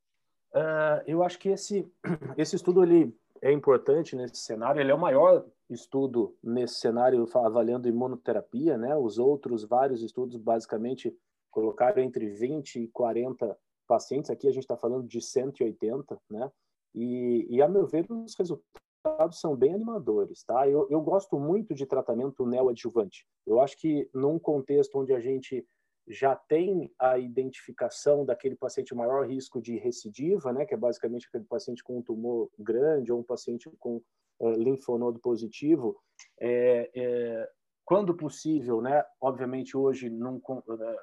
Uh, 0.54 1.02
eu 1.08 1.24
acho 1.24 1.40
que 1.40 1.48
esse, 1.48 1.84
esse 2.38 2.54
estudo 2.54 2.84
ele 2.84 3.12
é 3.42 3.52
importante 3.52 4.16
nesse 4.16 4.36
cenário. 4.36 4.80
Ele 4.80 4.90
é 4.90 4.94
o 4.94 5.00
maior 5.00 5.44
estudo 5.70 6.36
nesse 6.42 6.74
cenário 6.76 7.26
avaliando 7.34 7.88
imunoterapia, 7.88 8.76
né? 8.76 8.96
Os 8.96 9.18
outros 9.18 9.64
vários 9.64 10.02
estudos 10.02 10.36
basicamente 10.36 11.16
colocaram 11.50 12.02
entre 12.02 12.28
20 12.28 12.82
e 12.82 12.88
40 12.88 13.56
pacientes. 13.86 14.30
Aqui 14.30 14.46
a 14.48 14.52
gente 14.52 14.64
está 14.64 14.76
falando 14.76 15.06
de 15.06 15.20
180, 15.20 16.20
né? 16.30 16.50
E, 16.94 17.46
e, 17.50 17.62
a 17.62 17.68
meu 17.68 17.86
ver, 17.86 18.06
os 18.10 18.34
resultados 18.34 19.40
são 19.40 19.54
bem 19.54 19.74
animadores, 19.74 20.42
tá? 20.44 20.68
Eu, 20.68 20.86
eu 20.90 21.00
gosto 21.00 21.38
muito 21.38 21.74
de 21.74 21.86
tratamento 21.86 22.46
neoadjuvante. 22.46 23.26
Eu 23.46 23.60
acho 23.60 23.76
que 23.78 24.08
num 24.12 24.38
contexto 24.38 24.98
onde 24.98 25.12
a 25.12 25.20
gente 25.20 25.66
já 26.08 26.34
tem 26.34 26.90
a 26.98 27.18
identificação 27.18 28.24
daquele 28.24 28.56
paciente 28.56 28.94
maior 28.94 29.26
risco 29.28 29.60
de 29.60 29.76
recidiva, 29.76 30.52
né, 30.52 30.64
que 30.64 30.72
é 30.72 30.76
basicamente 30.76 31.26
aquele 31.28 31.44
paciente 31.44 31.84
com 31.84 31.98
um 31.98 32.02
tumor 32.02 32.50
grande 32.58 33.12
ou 33.12 33.20
um 33.20 33.22
paciente 33.22 33.70
com 33.78 34.02
uh, 34.40 34.50
linfonodo 34.52 35.18
positivo, 35.18 36.00
é, 36.40 36.90
é, 36.94 37.50
quando 37.84 38.14
possível, 38.14 38.80
né, 38.80 39.04
obviamente 39.20 39.76
hoje 39.76 40.08
não, 40.08 40.36
uh, 40.36 40.96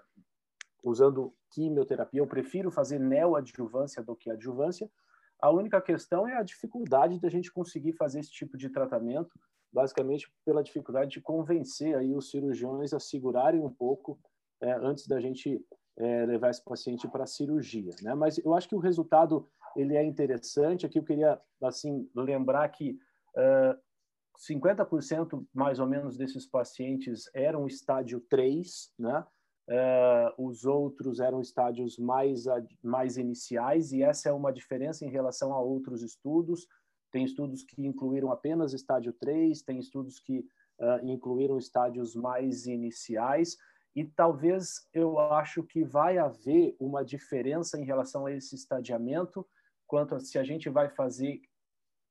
usando 0.83 1.33
quimioterapia, 1.51 2.19
eu 2.19 2.27
prefiro 2.27 2.71
fazer 2.71 2.99
neoadjuvância 2.99 4.03
do 4.03 4.15
que 4.15 4.31
adjuvância. 4.31 4.89
A 5.39 5.51
única 5.51 5.79
questão 5.81 6.27
é 6.27 6.35
a 6.35 6.43
dificuldade 6.43 7.19
da 7.19 7.29
gente 7.29 7.51
conseguir 7.53 7.93
fazer 7.93 8.21
esse 8.21 8.31
tipo 8.31 8.57
de 8.57 8.69
tratamento, 8.69 9.39
basicamente 9.71 10.31
pela 10.43 10.63
dificuldade 10.63 11.11
de 11.11 11.21
convencer 11.21 11.95
aí 11.95 12.15
os 12.15 12.31
cirurgiões 12.31 12.93
a 12.93 12.99
segurarem 12.99 13.61
um 13.61 13.69
pouco 13.69 14.19
é, 14.61 14.73
antes 14.73 15.07
da 15.07 15.19
gente 15.19 15.63
é, 15.97 16.25
levar 16.25 16.49
esse 16.49 16.63
paciente 16.63 17.07
para 17.07 17.23
a 17.23 17.27
cirurgia, 17.27 17.93
né? 18.01 18.13
Mas 18.13 18.37
eu 18.37 18.53
acho 18.53 18.67
que 18.67 18.75
o 18.75 18.79
resultado 18.79 19.47
ele 19.75 19.95
é 19.95 20.03
interessante. 20.03 20.85
Aqui 20.85 20.99
eu 20.99 21.03
queria 21.03 21.39
assim 21.61 22.09
lembrar 22.15 22.67
que 22.69 22.97
uh, 23.35 23.77
50% 24.49 25.45
mais 25.53 25.79
ou 25.79 25.87
menos 25.87 26.17
desses 26.17 26.45
pacientes 26.45 27.29
eram 27.33 27.67
estádio 27.67 28.21
3, 28.29 28.93
né? 28.97 29.25
Uh, 29.67 30.45
os 30.47 30.63
outros 30.63 31.19
eram 31.19 31.41
estádios 31.41 31.97
mais, 31.97 32.43
mais 32.83 33.17
iniciais, 33.17 33.91
e 33.91 34.03
essa 34.03 34.29
é 34.29 34.31
uma 34.31 34.53
diferença 34.53 35.03
em 35.05 35.09
relação 35.09 35.53
a 35.53 35.59
outros 35.59 36.03
estudos. 36.03 36.67
Tem 37.11 37.23
estudos 37.23 37.63
que 37.63 37.85
incluíram 37.85 38.31
apenas 38.31 38.73
estádio 38.73 39.13
3, 39.13 39.63
tem 39.63 39.79
estudos 39.79 40.19
que 40.19 40.39
uh, 40.39 41.03
incluíram 41.03 41.57
estádios 41.57 42.15
mais 42.15 42.67
iniciais. 42.67 43.57
E 43.95 44.03
talvez 44.03 44.87
eu 44.93 45.17
acho 45.17 45.63
que 45.63 45.83
vai 45.83 46.17
haver 46.17 46.75
uma 46.79 47.03
diferença 47.03 47.79
em 47.79 47.85
relação 47.85 48.25
a 48.25 48.31
esse 48.33 48.53
estadiamento, 48.53 49.47
quanto 49.87 50.15
a 50.15 50.19
se 50.19 50.37
a 50.37 50.43
gente 50.43 50.69
vai 50.69 50.89
fazer 50.89 51.41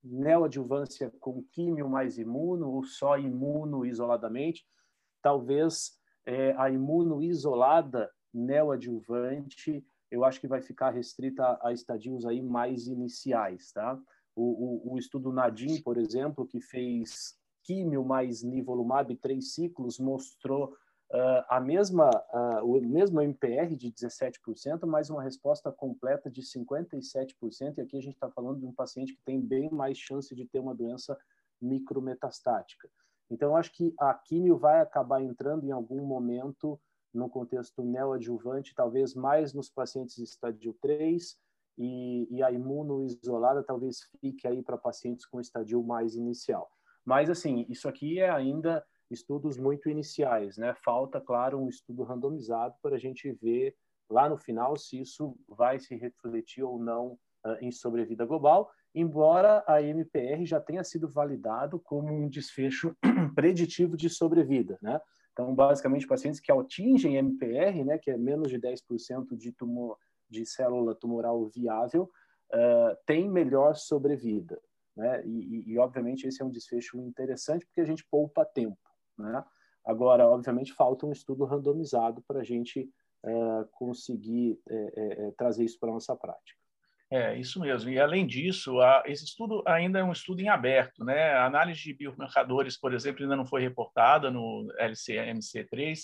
neoadjuvância 0.03 1.13
com 1.21 1.43
químio 1.53 1.89
mais 1.89 2.19
imuno 2.19 2.71
ou 2.71 2.85
só 2.85 3.19
imuno 3.19 3.85
isoladamente. 3.85 4.67
Talvez 5.23 5.99
é, 6.25 6.53
a 6.57 6.71
imuno 6.71 7.23
isolada 7.23 8.11
neoadjuvante, 8.33 9.87
eu 10.11 10.25
acho 10.25 10.41
que 10.41 10.49
vai 10.49 10.63
ficar 10.63 10.91
restrita 10.91 11.59
a 11.63 11.73
estadios 11.73 12.25
aí 12.25 12.43
mais 12.43 12.87
iniciais, 12.87 13.73
tá? 13.73 13.99
O, 14.35 14.91
o, 14.91 14.95
o 14.95 14.99
estudo 14.99 15.33
Nadim, 15.33 15.81
por 15.83 15.97
exemplo, 15.97 16.47
que 16.47 16.61
fez 16.61 17.39
químio 17.63 18.05
mais 18.05 18.43
nivolumab 18.43 19.15
três 19.17 19.55
ciclos, 19.55 19.99
mostrou 19.99 20.77
uh, 21.15 21.45
a 21.49 21.61
mesma, 21.61 22.11
uh, 22.11 22.65
o 22.65 22.81
mesmo 22.83 23.21
MPR 23.21 23.77
de 23.77 23.91
17%, 23.93 24.85
mas 24.85 25.09
uma 25.09 25.23
resposta 25.23 25.71
completa 25.71 26.29
de 26.29 26.43
57%. 26.43 27.79
E 27.79 27.81
aqui 27.81 27.97
a 27.97 28.03
gente 28.03 28.15
está 28.15 28.29
falando 28.31 28.59
de 28.59 28.67
um 28.67 28.73
paciente 28.73 29.15
que 29.15 29.23
tem 29.25 29.41
bem 29.41 29.71
mais 29.71 29.97
chance 29.97 30.35
de 30.35 30.45
ter 30.45 30.59
uma 30.59 30.75
doença 30.75 31.17
micrometastática. 31.61 32.91
Então, 33.31 33.57
acho 33.57 33.73
que 33.73 33.95
a 33.99 34.13
químio 34.13 34.59
vai 34.59 34.81
acabar 34.81 35.23
entrando 35.23 35.65
em 35.65 35.71
algum 35.71 36.05
momento 36.05 36.79
no 37.13 37.31
contexto 37.31 37.83
neoadjuvante, 37.83 38.75
talvez 38.75 39.15
mais 39.15 39.55
nos 39.55 39.71
pacientes 39.71 40.19
estádio 40.19 40.77
3, 40.83 41.39
e, 41.79 42.29
e 42.31 42.43
a 42.43 42.51
imunoisolada 42.51 43.63
talvez 43.63 44.01
fique 44.21 44.47
aí 44.47 44.63
para 44.63 44.77
pacientes 44.77 45.25
com 45.27 45.41
estadio 45.41 45.83
mais 45.83 46.17
inicial. 46.17 46.69
Mas, 47.05 47.31
assim, 47.31 47.67
isso 47.69 47.89
aqui 47.89 48.19
é 48.19 48.29
ainda 48.29 48.85
estudos 49.11 49.57
muito 49.57 49.89
iniciais, 49.89 50.57
né? 50.57 50.75
Falta, 50.85 51.21
claro, 51.21 51.59
um 51.59 51.69
estudo 51.69 52.03
randomizado 52.03 52.75
para 52.83 52.97
a 52.97 52.99
gente 52.99 53.31
ver 53.33 53.75
lá 54.09 54.29
no 54.29 54.37
final 54.37 54.77
se 54.77 55.01
isso 55.01 55.37
vai 55.49 55.79
se 55.79 55.97
refletir 55.97 56.63
ou 56.63 56.79
não 56.79 57.19
uh, 57.45 57.57
em 57.61 57.71
sobrevida 57.71 58.25
global, 58.25 58.71
embora 58.95 59.65
a 59.67 59.83
MPR 59.83 60.45
já 60.45 60.61
tenha 60.61 60.85
sido 60.85 61.09
validado 61.09 61.81
como 61.81 62.13
um 62.13 62.29
desfecho 62.29 62.97
preditivo 63.35 63.97
de 63.97 64.09
sobrevida, 64.09 64.79
né? 64.81 65.01
Então, 65.33 65.53
basicamente, 65.53 66.07
pacientes 66.07 66.39
que 66.39 66.53
atingem 66.53 67.17
MPR, 67.17 67.85
né, 67.85 67.99
que 67.99 68.09
é 68.09 68.17
menos 68.17 68.49
de 68.49 68.59
10% 68.59 69.37
de 69.37 69.51
tumor 69.51 69.99
de 70.31 70.47
célula 70.47 70.95
tumoral 70.95 71.47
viável, 71.49 72.09
uh, 72.53 72.97
têm 73.05 73.29
melhor 73.29 73.75
sobrevida. 73.75 74.61
Né? 74.97 75.27
E, 75.27 75.31
e, 75.31 75.73
e, 75.73 75.79
obviamente, 75.79 76.27
esse 76.27 76.41
é 76.41 76.45
um 76.45 76.51
desfecho 76.51 76.99
interessante 77.01 77.67
porque 77.67 77.81
a 77.81 77.85
gente 77.85 78.07
poupa 78.09 78.45
tempo. 78.45 78.79
Né? 79.19 79.45
Agora, 79.85 80.27
obviamente, 80.27 80.73
falta 80.73 81.07
um 81.07 81.13
estudo 81.13 81.45
randomizado 81.45 82.23
para 82.23 82.41
a 82.41 82.45
gente 82.45 82.91
é, 83.23 83.65
conseguir 83.73 84.61
é, 84.69 84.93
é, 85.27 85.31
trazer 85.33 85.65
isso 85.65 85.79
para 85.79 85.91
a 85.91 85.95
nossa 85.95 86.17
prática. 86.17 86.59
É, 87.13 87.39
isso 87.39 87.61
mesmo. 87.61 87.91
E, 87.91 88.01
além 88.01 88.27
disso, 88.27 88.81
a, 88.81 89.03
esse 89.07 89.25
estudo 89.25 89.63
ainda 89.67 89.99
é 89.99 90.05
um 90.05 90.13
estudo 90.13 90.41
em 90.41 90.49
aberto. 90.49 91.05
Né? 91.05 91.33
A 91.33 91.45
análise 91.45 91.81
de 91.81 91.93
biomarcadores, 91.93 92.79
por 92.79 92.95
exemplo, 92.95 93.23
ainda 93.23 93.37
não 93.37 93.45
foi 93.45 93.61
reportada 93.61 94.31
no 94.31 94.67
LCMC3. 94.81 95.99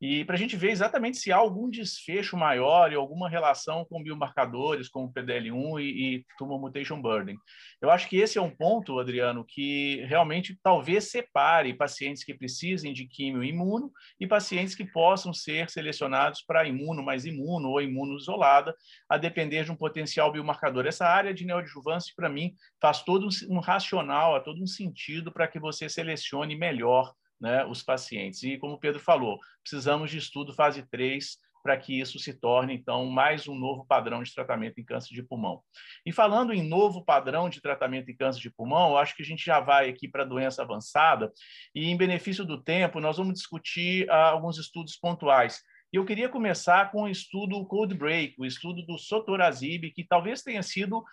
E 0.00 0.24
para 0.24 0.34
a 0.34 0.38
gente 0.38 0.54
ver 0.54 0.70
exatamente 0.70 1.16
se 1.16 1.32
há 1.32 1.36
algum 1.36 1.70
desfecho 1.70 2.36
maior 2.36 2.92
e 2.92 2.94
alguma 2.94 3.28
relação 3.28 3.84
com 3.86 4.02
biomarcadores, 4.02 4.88
como 4.88 5.12
PDL1 5.12 5.80
e, 5.80 6.16
e 6.16 6.24
tumor 6.36 6.60
mutation 6.60 7.00
burden. 7.00 7.36
Eu 7.80 7.90
acho 7.90 8.08
que 8.08 8.18
esse 8.18 8.38
é 8.38 8.42
um 8.42 8.54
ponto, 8.54 8.98
Adriano, 8.98 9.44
que 9.46 10.04
realmente 10.06 10.58
talvez 10.62 11.10
separe 11.10 11.72
pacientes 11.74 12.22
que 12.22 12.34
precisem 12.34 12.92
de 12.92 13.06
químio 13.06 13.42
imuno 13.42 13.90
e 14.20 14.26
pacientes 14.26 14.74
que 14.74 14.84
possam 14.84 15.32
ser 15.32 15.70
selecionados 15.70 16.42
para 16.42 16.68
imuno 16.68 17.02
mais 17.02 17.24
imuno 17.24 17.70
ou 17.70 17.80
imuno 17.80 18.16
isolada, 18.16 18.74
a 19.08 19.16
depender 19.16 19.64
de 19.64 19.72
um 19.72 19.76
potencial 19.76 20.33
biomarcador. 20.34 20.86
Essa 20.86 21.06
área 21.06 21.32
de 21.32 21.44
neoadjuvância, 21.44 22.12
para 22.14 22.28
mim, 22.28 22.54
faz 22.80 23.02
todo 23.02 23.28
um 23.48 23.58
racional, 23.58 24.36
há 24.36 24.40
todo 24.40 24.62
um 24.62 24.66
sentido 24.66 25.32
para 25.32 25.48
que 25.48 25.58
você 25.58 25.88
selecione 25.88 26.56
melhor 26.56 27.12
né, 27.40 27.64
os 27.64 27.82
pacientes. 27.82 28.42
E, 28.42 28.58
como 28.58 28.74
o 28.74 28.78
Pedro 28.78 29.00
falou, 29.00 29.38
precisamos 29.62 30.10
de 30.10 30.18
estudo 30.18 30.52
fase 30.52 30.82
3 30.90 31.38
para 31.64 31.78
que 31.78 31.98
isso 31.98 32.18
se 32.18 32.34
torne, 32.34 32.74
então, 32.74 33.06
mais 33.06 33.48
um 33.48 33.54
novo 33.54 33.86
padrão 33.86 34.22
de 34.22 34.34
tratamento 34.34 34.78
em 34.78 34.84
câncer 34.84 35.14
de 35.14 35.22
pulmão. 35.22 35.62
E 36.04 36.12
falando 36.12 36.52
em 36.52 36.62
novo 36.62 37.02
padrão 37.02 37.48
de 37.48 37.58
tratamento 37.58 38.10
em 38.10 38.14
câncer 38.14 38.38
de 38.38 38.50
pulmão, 38.50 38.90
eu 38.90 38.98
acho 38.98 39.16
que 39.16 39.22
a 39.22 39.24
gente 39.24 39.42
já 39.42 39.60
vai 39.60 39.88
aqui 39.88 40.06
para 40.06 40.24
a 40.24 40.26
doença 40.26 40.60
avançada, 40.60 41.32
e 41.74 41.88
em 41.88 41.96
benefício 41.96 42.44
do 42.44 42.62
tempo, 42.62 43.00
nós 43.00 43.16
vamos 43.16 43.32
discutir 43.32 44.06
ah, 44.10 44.28
alguns 44.28 44.58
estudos 44.58 44.94
pontuais. 44.96 45.62
E 45.94 45.96
eu 45.96 46.04
queria 46.04 46.28
começar 46.28 46.90
com 46.90 47.04
o 47.04 47.08
estudo 47.08 47.64
Code 47.66 47.94
Break, 47.94 48.34
o 48.36 48.44
estudo 48.44 48.84
do 48.84 48.98
Sotorazib, 48.98 49.92
que 49.92 50.02
talvez 50.02 50.42
tenha 50.42 50.60
sido 50.60 50.98
uh, 50.98 51.04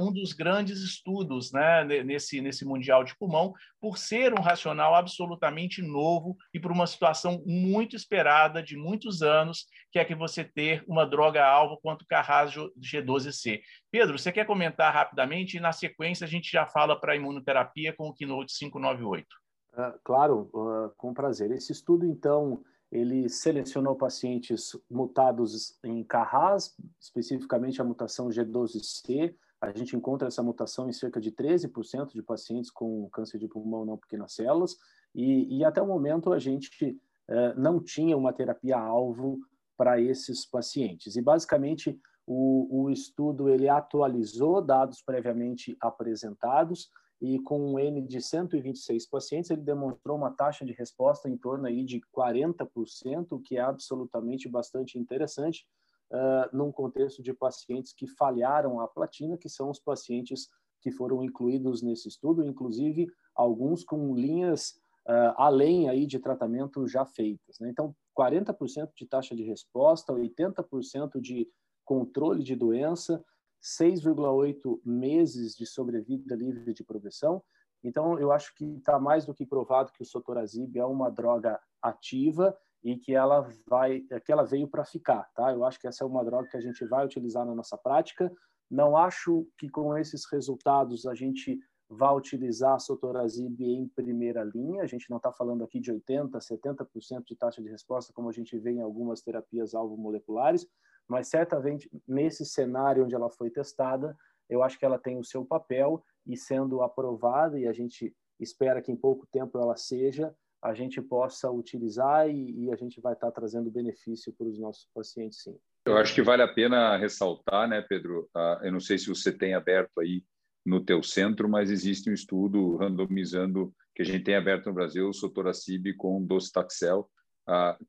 um 0.00 0.12
dos 0.12 0.32
grandes 0.32 0.80
estudos 0.80 1.52
né, 1.52 1.84
nesse, 2.02 2.40
nesse 2.40 2.64
Mundial 2.64 3.04
de 3.04 3.16
Pulmão, 3.16 3.54
por 3.80 3.96
ser 3.96 4.34
um 4.34 4.42
racional 4.42 4.96
absolutamente 4.96 5.80
novo 5.80 6.36
e 6.52 6.58
por 6.58 6.72
uma 6.72 6.88
situação 6.88 7.40
muito 7.46 7.94
esperada 7.94 8.60
de 8.60 8.76
muitos 8.76 9.22
anos, 9.22 9.66
que 9.92 9.98
é 10.00 10.04
que 10.04 10.16
você 10.16 10.42
ter 10.42 10.82
uma 10.88 11.06
droga-alvo 11.06 11.78
quanto 11.80 12.04
Carras 12.04 12.52
G12C. 12.52 13.60
Pedro, 13.92 14.18
você 14.18 14.32
quer 14.32 14.44
comentar 14.44 14.92
rapidamente 14.92 15.56
e, 15.56 15.60
na 15.60 15.70
sequência, 15.70 16.24
a 16.24 16.28
gente 16.28 16.50
já 16.50 16.66
fala 16.66 16.98
para 17.00 17.12
a 17.12 17.16
imunoterapia 17.16 17.92
com 17.92 18.08
o 18.08 18.12
Keynote 18.12 18.52
598. 18.58 19.24
Uh, 19.72 20.00
claro, 20.02 20.50
uh, 20.52 20.92
com 20.96 21.14
prazer. 21.14 21.52
Esse 21.52 21.70
estudo, 21.70 22.04
então 22.04 22.64
ele 22.90 23.28
selecionou 23.28 23.96
pacientes 23.96 24.76
mutados 24.90 25.78
em 25.84 26.02
Carras, 26.04 26.74
especificamente 27.00 27.80
a 27.80 27.84
mutação 27.84 28.28
G12C. 28.28 29.34
A 29.60 29.72
gente 29.72 29.96
encontra 29.96 30.28
essa 30.28 30.42
mutação 30.42 30.88
em 30.88 30.92
cerca 30.92 31.20
de 31.20 31.32
13% 31.32 32.12
de 32.12 32.22
pacientes 32.22 32.70
com 32.70 33.08
câncer 33.10 33.38
de 33.38 33.48
pulmão 33.48 33.84
não 33.84 33.96
pequenas 33.96 34.34
células, 34.34 34.76
e, 35.14 35.58
e 35.58 35.64
até 35.64 35.80
o 35.82 35.86
momento 35.86 36.32
a 36.32 36.38
gente 36.38 36.96
eh, 37.28 37.54
não 37.54 37.82
tinha 37.82 38.16
uma 38.16 38.32
terapia-alvo 38.32 39.40
para 39.76 40.00
esses 40.00 40.46
pacientes. 40.46 41.16
E 41.16 41.22
basicamente 41.22 41.98
o, 42.26 42.84
o 42.84 42.90
estudo 42.90 43.48
ele 43.48 43.68
atualizou 43.68 44.60
dados 44.60 45.02
previamente 45.02 45.76
apresentados, 45.80 46.90
e 47.20 47.38
com 47.40 47.72
um 47.72 47.78
N 47.78 48.02
de 48.02 48.20
126 48.20 49.06
pacientes, 49.06 49.50
ele 49.50 49.62
demonstrou 49.62 50.16
uma 50.16 50.30
taxa 50.30 50.64
de 50.64 50.72
resposta 50.72 51.28
em 51.28 51.36
torno 51.36 51.66
aí 51.66 51.82
de 51.84 52.00
40%, 52.14 53.32
o 53.32 53.40
que 53.40 53.56
é 53.56 53.60
absolutamente 53.60 54.48
bastante 54.48 54.98
interessante 54.98 55.66
uh, 56.10 56.56
num 56.56 56.70
contexto 56.70 57.22
de 57.22 57.32
pacientes 57.32 57.92
que 57.92 58.06
falharam 58.06 58.80
a 58.80 58.88
platina, 58.88 59.38
que 59.38 59.48
são 59.48 59.70
os 59.70 59.80
pacientes 59.80 60.48
que 60.80 60.90
foram 60.90 61.22
incluídos 61.24 61.82
nesse 61.82 62.08
estudo, 62.08 62.44
inclusive 62.44 63.08
alguns 63.34 63.82
com 63.82 64.14
linhas 64.14 64.78
uh, 65.06 65.32
além 65.36 65.88
aí 65.88 66.06
de 66.06 66.18
tratamento 66.18 66.86
já 66.86 67.04
feitas. 67.04 67.58
Né? 67.60 67.70
Então, 67.70 67.94
40% 68.16 68.90
de 68.94 69.06
taxa 69.06 69.34
de 69.34 69.42
resposta, 69.42 70.12
80% 70.12 71.20
de 71.20 71.48
controle 71.84 72.42
de 72.42 72.54
doença, 72.54 73.24
6,8 73.66 74.80
meses 74.84 75.56
de 75.56 75.66
sobrevida 75.66 76.36
livre 76.36 76.72
de 76.72 76.84
progressão. 76.84 77.42
Então, 77.82 78.18
eu 78.18 78.30
acho 78.30 78.54
que 78.54 78.64
está 78.76 78.98
mais 78.98 79.26
do 79.26 79.34
que 79.34 79.44
provado 79.44 79.92
que 79.92 80.02
o 80.02 80.06
sotorazib 80.06 80.78
é 80.78 80.84
uma 80.84 81.10
droga 81.10 81.60
ativa 81.82 82.56
e 82.82 82.96
que 82.96 83.12
ela 83.12 83.48
vai, 83.66 84.02
que 84.24 84.30
ela 84.30 84.44
veio 84.44 84.68
para 84.68 84.84
ficar, 84.84 85.24
tá? 85.34 85.52
Eu 85.52 85.64
acho 85.64 85.80
que 85.80 85.88
essa 85.88 86.04
é 86.04 86.06
uma 86.06 86.24
droga 86.24 86.48
que 86.48 86.56
a 86.56 86.60
gente 86.60 86.84
vai 86.84 87.04
utilizar 87.04 87.44
na 87.44 87.54
nossa 87.54 87.76
prática. 87.76 88.32
Não 88.70 88.96
acho 88.96 89.46
que 89.58 89.68
com 89.68 89.96
esses 89.98 90.24
resultados 90.30 91.04
a 91.04 91.14
gente 91.14 91.58
vá 91.88 92.12
utilizar 92.12 92.74
a 92.74 92.78
sotorazib 92.78 93.60
em 93.60 93.88
primeira 93.88 94.44
linha. 94.44 94.82
A 94.82 94.86
gente 94.86 95.10
não 95.10 95.16
está 95.16 95.32
falando 95.32 95.64
aqui 95.64 95.80
de 95.80 95.90
80, 95.90 96.38
70% 96.38 97.24
de 97.24 97.36
taxa 97.36 97.62
de 97.62 97.68
resposta, 97.68 98.12
como 98.12 98.28
a 98.28 98.32
gente 98.32 98.56
vê 98.58 98.72
em 98.72 98.80
algumas 98.80 99.20
terapias 99.22 99.74
alvo 99.74 99.96
moleculares, 99.96 100.66
mas 101.08 101.28
certamente 101.28 101.90
nesse 102.06 102.44
cenário 102.44 103.04
onde 103.04 103.14
ela 103.14 103.30
foi 103.30 103.50
testada, 103.50 104.16
eu 104.48 104.62
acho 104.62 104.78
que 104.78 104.84
ela 104.84 104.98
tem 104.98 105.18
o 105.18 105.24
seu 105.24 105.44
papel 105.44 106.04
e 106.26 106.36
sendo 106.36 106.82
aprovada, 106.82 107.58
e 107.58 107.66
a 107.66 107.72
gente 107.72 108.14
espera 108.38 108.82
que 108.82 108.92
em 108.92 108.96
pouco 108.96 109.26
tempo 109.26 109.58
ela 109.58 109.76
seja, 109.76 110.34
a 110.62 110.74
gente 110.74 111.00
possa 111.00 111.50
utilizar 111.50 112.28
e, 112.28 112.64
e 112.64 112.72
a 112.72 112.76
gente 112.76 113.00
vai 113.00 113.12
estar 113.12 113.30
trazendo 113.30 113.70
benefício 113.70 114.32
para 114.32 114.46
os 114.46 114.58
nossos 114.58 114.88
pacientes, 114.94 115.42
sim. 115.42 115.56
Eu 115.84 115.96
acho 115.96 116.14
que 116.14 116.22
vale 116.22 116.42
a 116.42 116.52
pena 116.52 116.96
ressaltar, 116.96 117.68
né, 117.68 117.80
Pedro? 117.80 118.28
Uh, 118.36 118.64
eu 118.64 118.72
não 118.72 118.80
sei 118.80 118.98
se 118.98 119.08
você 119.08 119.30
tem 119.30 119.54
aberto 119.54 120.00
aí 120.00 120.24
no 120.64 120.84
teu 120.84 121.00
centro, 121.02 121.48
mas 121.48 121.70
existe 121.70 122.10
um 122.10 122.12
estudo 122.12 122.76
randomizando 122.76 123.72
que 123.94 124.02
a 124.02 124.04
gente 124.04 124.24
tem 124.24 124.34
aberto 124.34 124.66
no 124.66 124.74
Brasil, 124.74 125.08
o 125.08 125.12
Sotoracib 125.12 125.94
com 125.96 126.24
docetaxel, 126.24 127.08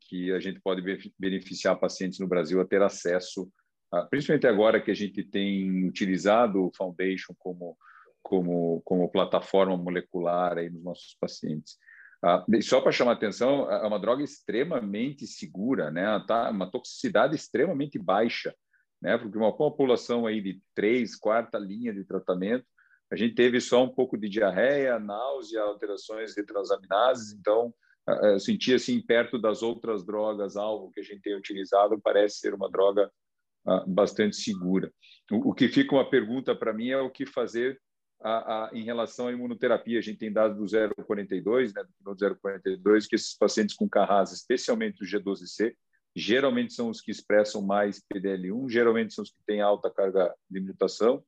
que 0.01 0.31
a 0.31 0.39
gente 0.39 0.59
pode 0.59 0.81
beneficiar 1.17 1.79
pacientes 1.79 2.19
no 2.19 2.27
Brasil 2.27 2.61
a 2.61 2.65
ter 2.65 2.81
acesso, 2.81 3.49
principalmente 4.09 4.47
agora 4.47 4.81
que 4.81 4.91
a 4.91 4.95
gente 4.95 5.23
tem 5.23 5.87
utilizado 5.87 6.65
o 6.65 6.71
Foundation 6.75 7.33
como 7.37 7.77
como 8.21 8.81
como 8.83 9.09
plataforma 9.09 9.77
molecular 9.77 10.57
aí 10.57 10.69
nos 10.69 10.83
nossos 10.83 11.15
pacientes. 11.19 11.77
Ah, 12.21 12.43
só 12.61 12.81
para 12.81 12.91
chamar 12.91 13.11
a 13.11 13.13
atenção, 13.13 13.71
é 13.71 13.87
uma 13.87 13.99
droga 13.99 14.23
extremamente 14.23 15.25
segura, 15.27 15.91
né? 15.91 16.03
Tá 16.27 16.49
uma 16.49 16.69
toxicidade 16.69 17.35
extremamente 17.35 17.97
baixa, 17.99 18.53
né? 19.01 19.17
Porque 19.17 19.37
uma 19.37 19.55
população 19.55 20.25
aí 20.25 20.41
de 20.41 20.59
três, 20.75 21.15
quarta 21.15 21.57
linha 21.57 21.93
de 21.93 22.03
tratamento, 22.03 22.65
a 23.11 23.15
gente 23.15 23.35
teve 23.35 23.61
só 23.61 23.83
um 23.83 23.89
pouco 23.89 24.17
de 24.17 24.27
diarreia, 24.27 24.99
náusea, 24.99 25.61
alterações 25.61 26.33
de 26.33 26.43
transaminases, 26.43 27.33
então 27.33 27.73
eu 28.07 28.39
senti 28.39 28.73
assim 28.73 29.01
perto 29.01 29.37
das 29.37 29.61
outras 29.61 30.05
drogas 30.05 30.55
alvo 30.55 30.91
que 30.91 31.01
a 31.01 31.03
gente 31.03 31.21
tem 31.21 31.35
utilizado, 31.35 31.99
parece 32.01 32.39
ser 32.39 32.53
uma 32.53 32.69
droga 32.69 33.11
ah, 33.65 33.83
bastante 33.85 34.37
segura. 34.37 34.91
O, 35.29 35.53
que 35.53 35.67
fica 35.67 35.93
uma 35.93 36.09
pergunta 36.09 36.55
para 36.55 36.73
mim 36.73 36.89
é 36.89 36.97
o 36.99 37.09
que 37.09 37.25
fazer 37.25 37.79
a, 38.21 38.67
a, 38.67 38.69
em 38.73 38.83
relação 38.83 39.27
à 39.27 39.31
imunoterapia. 39.33 39.99
A 39.99 40.01
gente 40.01 40.19
tem 40.19 40.31
dados 40.31 40.57
do 40.57 41.03
042, 41.05 41.73
né, 41.73 41.83
do 41.99 42.15
042, 42.15 43.07
que 43.07 43.15
esses 43.15 43.35
pacientes 43.37 43.75
com 43.75 43.89
Carras, 43.89 44.31
especialmente 44.31 45.03
o 45.03 45.05
G12C, 45.05 45.73
geralmente 46.15 46.73
são 46.73 46.89
os 46.89 47.01
que 47.01 47.11
expressam 47.11 47.61
mais 47.61 48.01
PDL1, 48.11 48.69
geralmente 48.69 49.13
são 49.13 49.23
os 49.23 49.31
que 49.31 49.43
têm 49.45 49.61
alta 49.61 49.91
carga 49.91 50.33
de 50.49 50.59
mutação 50.61 51.21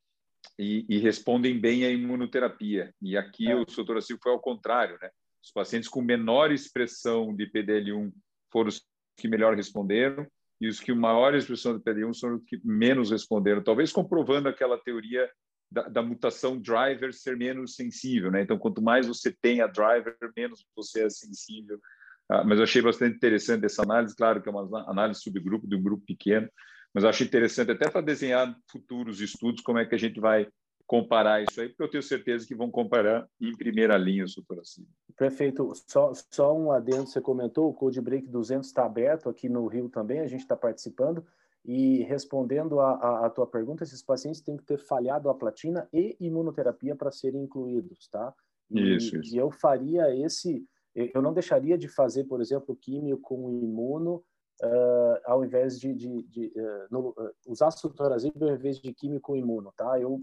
e, 0.58 0.86
e 0.90 0.98
respondem 0.98 1.60
bem 1.60 1.86
à 1.86 1.92
imunoterapia. 1.92 2.94
E 3.02 3.18
aqui 3.18 3.52
é. 3.52 3.56
o 3.56 3.70
sotoracil 3.70 4.18
foi 4.22 4.32
ao 4.32 4.40
contrário, 4.40 4.98
né? 5.02 5.10
Os 5.44 5.52
pacientes 5.52 5.90
com 5.90 6.02
menor 6.02 6.52
expressão 6.52 7.36
de 7.36 7.50
PDL1 7.50 8.12
foram 8.52 8.70
os 8.70 8.82
que 9.18 9.28
melhor 9.28 9.56
responderam 9.56 10.28
e 10.62 10.68
os 10.68 10.80
que 10.80 10.94
maior 10.94 11.34
expressão 11.34 11.78
de 11.78 11.84
PDL1 11.84 12.14
são 12.14 12.36
os 12.36 12.44
que 12.44 12.60
menos 12.64 13.12
responderam, 13.12 13.64
talvez 13.64 13.92
comprovando 13.92 14.50
aquela 14.50 14.78
teoria 14.78 15.30
da, 15.72 15.88
da, 15.88 16.02
mutação 16.02 16.60
driver 16.60 17.14
ser 17.14 17.38
menos 17.38 17.76
sensível, 17.76 18.32
né? 18.32 18.42
Então, 18.42 18.58
quanto 18.58 18.82
mais 18.82 19.08
você 19.08 19.32
tem 19.32 19.62
a 19.62 19.68
driver, 19.68 20.18
menos 20.36 20.66
você 20.76 21.04
é 21.04 21.10
sensível. 21.10 21.80
Ah, 22.28 22.44
mas 22.44 22.58
eu 22.58 22.64
achei 22.64 22.82
bastante 22.82 23.16
interessante 23.16 23.66
essa 23.66 23.84
análise, 23.84 24.16
claro 24.16 24.42
que 24.42 24.50
é 24.50 24.52
uma 24.52 24.90
análise 24.90 25.22
subgrupo 25.22 25.68
de 25.68 25.76
um 25.76 25.82
grupo 25.82 26.04
pequeno, 26.06 26.50
mas 26.94 27.06
achei 27.06 27.26
interessante 27.26 27.72
até 27.72 27.90
para 27.90 28.02
desenhar 28.02 28.56
futuros 28.70 29.22
estudos 29.22 29.62
como 29.62 29.78
é 29.78 29.86
que 29.86 29.96
a 29.96 29.98
gente 29.98 30.20
vai 30.20 30.48
comparar 30.90 31.44
isso 31.44 31.62
aí, 31.62 31.70
porque 31.70 31.84
eu 31.84 31.88
tenho 31.88 32.02
certeza 32.02 32.48
que 32.48 32.56
vão 32.56 32.72
comparar 32.72 33.30
em 33.40 33.56
primeira 33.56 33.96
linha 33.96 34.26
o 34.26 34.28
sutoracina. 34.28 34.88
Perfeito. 35.16 35.72
Só, 35.88 36.12
só 36.32 36.58
um 36.58 36.72
adendo, 36.72 37.06
você 37.06 37.22
comentou, 37.22 37.70
o 37.70 37.74
Code 37.76 38.02
Break 38.02 38.28
200 38.28 38.68
está 38.68 38.88
aberto 38.88 39.30
aqui 39.30 39.48
no 39.48 39.68
Rio 39.68 39.88
também, 39.88 40.20
a 40.20 40.26
gente 40.26 40.40
está 40.40 40.56
participando. 40.56 41.24
E 41.64 42.02
respondendo 42.06 42.80
a, 42.80 42.94
a, 42.94 43.26
a, 43.28 43.30
tua 43.30 43.46
pergunta, 43.46 43.84
esses 43.84 44.02
pacientes 44.02 44.42
têm 44.42 44.58
que 44.58 44.64
ter 44.64 44.80
falhado 44.80 45.30
a 45.30 45.36
platina 45.36 45.88
e 45.94 46.18
imunoterapia 46.20 46.96
para 46.96 47.12
serem 47.12 47.44
incluídos, 47.44 48.08
tá? 48.08 48.34
E, 48.72 48.96
isso, 48.96 49.16
isso. 49.16 49.36
E 49.36 49.38
eu 49.38 49.52
faria 49.52 50.16
esse, 50.26 50.66
eu 50.96 51.22
não 51.22 51.36
deixaria 51.36 51.78
de 51.78 51.88
fazer, 51.88 52.24
por 52.24 52.42
exemplo, 52.42 52.76
químio 52.76 53.20
com 53.20 53.52
imuno, 53.52 54.24
uh, 54.64 55.20
ao 55.26 55.46
invés 55.46 55.80
de, 55.80 55.94
de, 55.94 56.24
de 56.24 56.48
uh, 56.48 56.88
no, 56.90 57.10
uh, 57.10 57.32
usar 57.46 57.70
sotorazib 57.70 58.34
ao 58.42 58.56
invés 58.56 58.80
de 58.80 58.92
químio 58.92 59.22
com 59.22 59.36
imuno, 59.36 59.72
tá? 59.78 60.00
Eu 60.00 60.20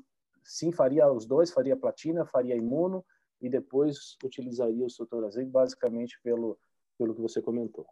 sim 0.46 0.72
faria 0.72 1.10
os 1.10 1.26
dois, 1.26 1.50
faria 1.50 1.76
platina, 1.76 2.24
faria 2.26 2.56
imuno 2.56 3.04
e 3.40 3.48
depois 3.48 4.16
utilizaria 4.24 4.84
o 4.84 4.90
sotorazib 4.90 5.50
basicamente 5.50 6.18
pelo 6.22 6.58
pelo 6.98 7.14
que 7.14 7.20
você 7.20 7.40
comentou. 7.42 7.86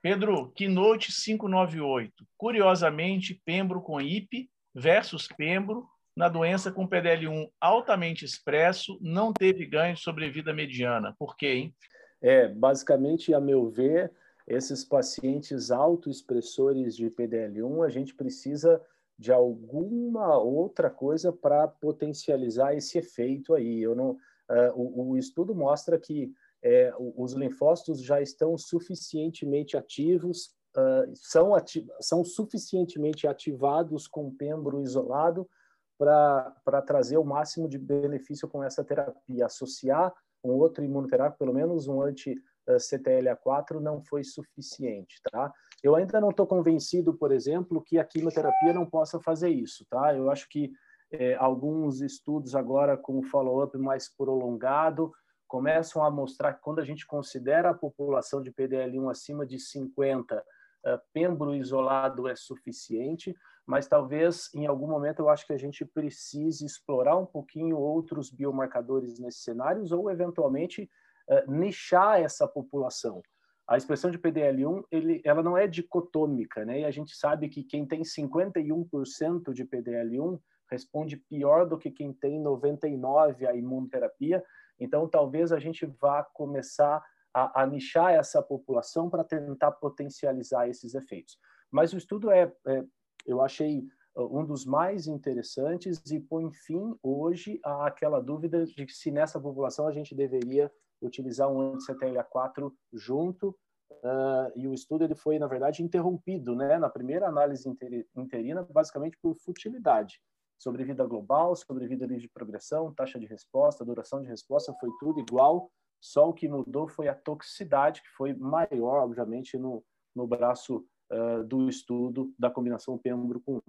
Pedro, 0.00 0.50
Keynote 0.50 1.12
598. 1.12 2.26
Curiosamente, 2.36 3.40
Pembro 3.44 3.80
com 3.80 4.00
IP 4.00 4.50
versus 4.74 5.28
Pembro 5.28 5.86
na 6.14 6.28
doença 6.28 6.70
com 6.70 6.88
PDL1 6.88 7.48
altamente 7.60 8.24
expresso 8.24 8.98
não 9.00 9.32
teve 9.32 9.64
ganho 9.64 9.94
de 9.94 10.02
sobrevida 10.02 10.52
mediana. 10.52 11.14
Por 11.18 11.36
quê, 11.36 11.46
hein? 11.46 11.74
É, 12.20 12.48
basicamente, 12.48 13.32
a 13.32 13.40
meu 13.40 13.70
ver, 13.70 14.12
esses 14.46 14.84
pacientes 14.84 15.70
autoexpressores 15.70 16.96
de 16.96 17.10
PDL1, 17.10 17.86
a 17.86 17.88
gente 17.88 18.14
precisa 18.14 18.80
de 19.22 19.30
alguma 19.30 20.36
outra 20.36 20.90
coisa 20.90 21.32
para 21.32 21.68
potencializar 21.68 22.74
esse 22.74 22.98
efeito 22.98 23.54
aí. 23.54 23.80
Eu 23.80 23.94
não, 23.94 24.10
uh, 24.10 24.72
o, 24.74 25.10
o, 25.10 25.16
estudo 25.16 25.54
mostra 25.54 25.96
que 25.96 26.32
é, 26.60 26.92
os 26.98 27.32
linfócitos 27.32 28.02
já 28.02 28.20
estão 28.20 28.58
suficientemente 28.58 29.76
ativos, 29.76 30.56
uh, 30.76 31.08
são, 31.14 31.54
ati 31.54 31.86
são 32.00 32.24
suficientemente 32.24 33.28
ativados 33.28 34.08
com 34.08 34.34
pembro 34.34 34.82
isolado 34.82 35.48
para 35.96 36.82
trazer 36.84 37.16
o 37.16 37.24
máximo 37.24 37.68
de 37.68 37.78
benefício 37.78 38.48
com 38.48 38.60
essa 38.64 38.82
terapia. 38.82 39.46
Associar 39.46 40.12
um 40.42 40.50
outro 40.50 40.82
imunoterápico, 40.82 41.38
pelo 41.38 41.54
menos 41.54 41.86
um 41.86 42.02
anti-CTLA4, 42.02 43.78
não 43.78 44.02
foi 44.02 44.24
suficiente, 44.24 45.20
tá? 45.30 45.52
Eu 45.82 45.96
ainda 45.96 46.20
não 46.20 46.30
estou 46.30 46.46
convencido, 46.46 47.14
por 47.14 47.32
exemplo, 47.32 47.82
que 47.82 47.98
a 47.98 48.04
quimioterapia 48.04 48.72
não 48.72 48.86
possa 48.86 49.20
fazer 49.20 49.50
isso, 49.50 49.84
tá? 49.90 50.14
Eu 50.14 50.30
acho 50.30 50.48
que 50.48 50.72
é, 51.10 51.34
alguns 51.34 52.00
estudos 52.00 52.54
agora 52.54 52.96
com 52.96 53.22
follow-up 53.22 53.76
mais 53.76 54.08
prolongado 54.08 55.12
começam 55.52 56.02
a 56.02 56.10
mostrar 56.10 56.54
que 56.54 56.62
quando 56.62 56.80
a 56.80 56.84
gente 56.84 57.06
considera 57.06 57.70
a 57.70 57.74
população 57.74 58.42
de 58.42 58.50
PDL1 58.50 59.10
acima 59.10 59.44
de 59.44 59.58
50, 59.58 60.42
eh, 60.84 61.00
pembro 61.12 61.54
isolado 61.54 62.26
é 62.26 62.34
suficiente, 62.34 63.36
mas 63.66 63.86
talvez 63.86 64.48
em 64.54 64.66
algum 64.66 64.86
momento 64.88 65.20
eu 65.20 65.28
acho 65.28 65.46
que 65.46 65.52
a 65.52 65.58
gente 65.58 65.84
precise 65.84 66.64
explorar 66.64 67.18
um 67.18 67.26
pouquinho 67.26 67.76
outros 67.76 68.30
biomarcadores 68.30 69.18
nesses 69.18 69.44
cenários 69.44 69.92
ou 69.92 70.10
eventualmente 70.10 70.90
eh, 71.28 71.44
nichar 71.46 72.20
essa 72.20 72.48
população. 72.48 73.22
A 73.68 73.76
expressão 73.76 74.10
de 74.10 74.18
PDL1 74.18 74.84
ele, 74.90 75.22
ela 75.24 75.42
não 75.42 75.56
é 75.56 75.66
dicotômica, 75.66 76.64
né? 76.64 76.80
E 76.80 76.84
a 76.84 76.90
gente 76.90 77.14
sabe 77.16 77.48
que 77.48 77.62
quem 77.62 77.86
tem 77.86 78.02
51% 78.02 79.52
de 79.52 79.64
PDL1 79.64 80.40
responde 80.70 81.16
pior 81.16 81.66
do 81.66 81.78
que 81.78 81.90
quem 81.90 82.12
tem 82.12 82.40
99 82.40 83.46
à 83.46 83.54
imunoterapia 83.54 84.42
então, 84.82 85.08
talvez 85.08 85.52
a 85.52 85.60
gente 85.60 85.86
vá 85.86 86.24
começar 86.24 87.00
a, 87.32 87.62
a 87.62 87.66
nichar 87.66 88.12
essa 88.12 88.42
população 88.42 89.08
para 89.08 89.22
tentar 89.22 89.70
potencializar 89.72 90.68
esses 90.68 90.94
efeitos. 90.94 91.38
Mas 91.70 91.92
o 91.92 91.98
estudo 91.98 92.30
é, 92.30 92.52
é, 92.66 92.84
eu 93.24 93.40
achei 93.40 93.86
uh, 94.16 94.38
um 94.38 94.44
dos 94.44 94.66
mais 94.66 95.06
interessantes 95.06 96.02
e 96.10 96.18
põe 96.18 96.50
fim 96.50 96.98
hoje 97.00 97.60
àquela 97.64 98.20
dúvida 98.20 98.66
de 98.66 98.92
se 98.92 99.12
nessa 99.12 99.40
população 99.40 99.86
a 99.86 99.92
gente 99.92 100.16
deveria 100.16 100.70
utilizar 101.02 101.50
um 101.50 101.74
anti-CTLA4 101.74 102.72
junto 102.92 103.50
uh, 103.90 104.52
e 104.54 104.66
o 104.66 104.72
estudo 104.74 105.04
ele 105.04 105.14
foi 105.14 105.38
na 105.38 105.46
verdade 105.46 105.82
interrompido, 105.82 106.54
né, 106.54 106.78
na 106.78 106.88
primeira 106.88 107.28
análise 107.28 107.68
interina, 108.16 108.66
basicamente 108.70 109.18
por 109.20 109.34
futilidade 109.36 110.20
sobrevida 110.62 111.04
global, 111.04 111.56
sobrevida 111.56 112.06
livre 112.06 112.22
de 112.22 112.28
progressão, 112.28 112.94
taxa 112.94 113.18
de 113.18 113.26
resposta, 113.26 113.84
duração 113.84 114.22
de 114.22 114.28
resposta, 114.28 114.72
foi 114.78 114.90
tudo 115.00 115.18
igual, 115.18 115.68
só 116.00 116.28
o 116.28 116.32
que 116.32 116.48
mudou 116.48 116.86
foi 116.86 117.08
a 117.08 117.14
toxicidade, 117.14 118.00
que 118.00 118.08
foi 118.10 118.32
maior, 118.34 119.02
obviamente, 119.02 119.58
no, 119.58 119.84
no 120.14 120.26
braço 120.26 120.86
uh, 121.12 121.42
do 121.44 121.68
estudo 121.68 122.32
da 122.38 122.48
combinação 122.48 122.96
pembro 122.96 123.40
com. 123.40 123.60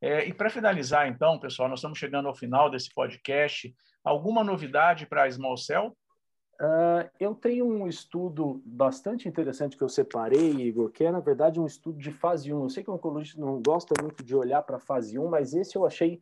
É, 0.00 0.26
e 0.26 0.34
para 0.34 0.50
finalizar, 0.50 1.06
então, 1.06 1.38
pessoal, 1.38 1.68
nós 1.68 1.78
estamos 1.78 1.98
chegando 1.98 2.26
ao 2.26 2.34
final 2.34 2.68
desse 2.68 2.92
podcast. 2.92 3.72
Alguma 4.02 4.42
novidade 4.42 5.06
para 5.06 5.24
a 5.24 5.30
Small 5.30 5.56
Cell? 5.56 5.96
Uh, 6.62 7.10
eu 7.18 7.34
tenho 7.34 7.66
um 7.66 7.88
estudo 7.88 8.62
bastante 8.64 9.28
interessante 9.28 9.76
que 9.76 9.82
eu 9.82 9.88
separei, 9.88 10.52
Igor, 10.52 10.92
que 10.92 11.02
é, 11.02 11.10
na 11.10 11.18
verdade, 11.18 11.58
um 11.58 11.66
estudo 11.66 11.98
de 11.98 12.12
fase 12.12 12.54
1. 12.54 12.62
Eu 12.62 12.70
sei 12.70 12.84
que 12.84 12.90
o 12.90 12.94
oncologista 12.94 13.40
não 13.40 13.60
gosta 13.60 14.00
muito 14.00 14.22
de 14.22 14.36
olhar 14.36 14.62
para 14.62 14.78
fase 14.78 15.18
1, 15.18 15.28
mas 15.28 15.54
esse 15.54 15.74
eu 15.74 15.84
achei 15.84 16.20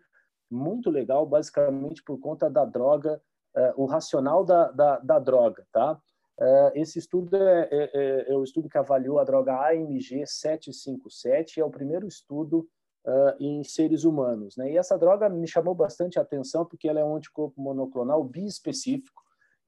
muito 0.50 0.88
legal, 0.88 1.26
basicamente 1.26 2.02
por 2.02 2.18
conta 2.18 2.48
da 2.48 2.64
droga, 2.64 3.20
uh, 3.54 3.82
o 3.82 3.84
racional 3.84 4.42
da, 4.42 4.70
da, 4.70 4.98
da 5.00 5.18
droga, 5.18 5.66
tá? 5.70 6.00
Uh, 6.38 6.72
esse 6.74 6.98
estudo 6.98 7.36
é, 7.36 7.68
é, 7.70 7.90
é, 7.92 8.32
é, 8.32 8.34
o 8.34 8.42
estudo 8.42 8.66
que 8.66 8.78
avaliou 8.78 9.18
a 9.18 9.24
droga 9.24 9.54
AMG 9.68 10.26
757, 10.26 11.60
é 11.60 11.64
o 11.64 11.70
primeiro 11.70 12.08
estudo 12.08 12.66
uh, 13.06 13.36
em 13.38 13.62
seres 13.62 14.04
humanos, 14.04 14.56
né? 14.56 14.72
E 14.72 14.78
essa 14.78 14.96
droga 14.96 15.28
me 15.28 15.46
chamou 15.46 15.74
bastante 15.74 16.18
a 16.18 16.22
atenção 16.22 16.64
porque 16.64 16.88
ela 16.88 16.98
é 16.98 17.04
um 17.04 17.16
anticorpo 17.16 17.60
monoclonal 17.60 18.24
biespecífico, 18.24 19.19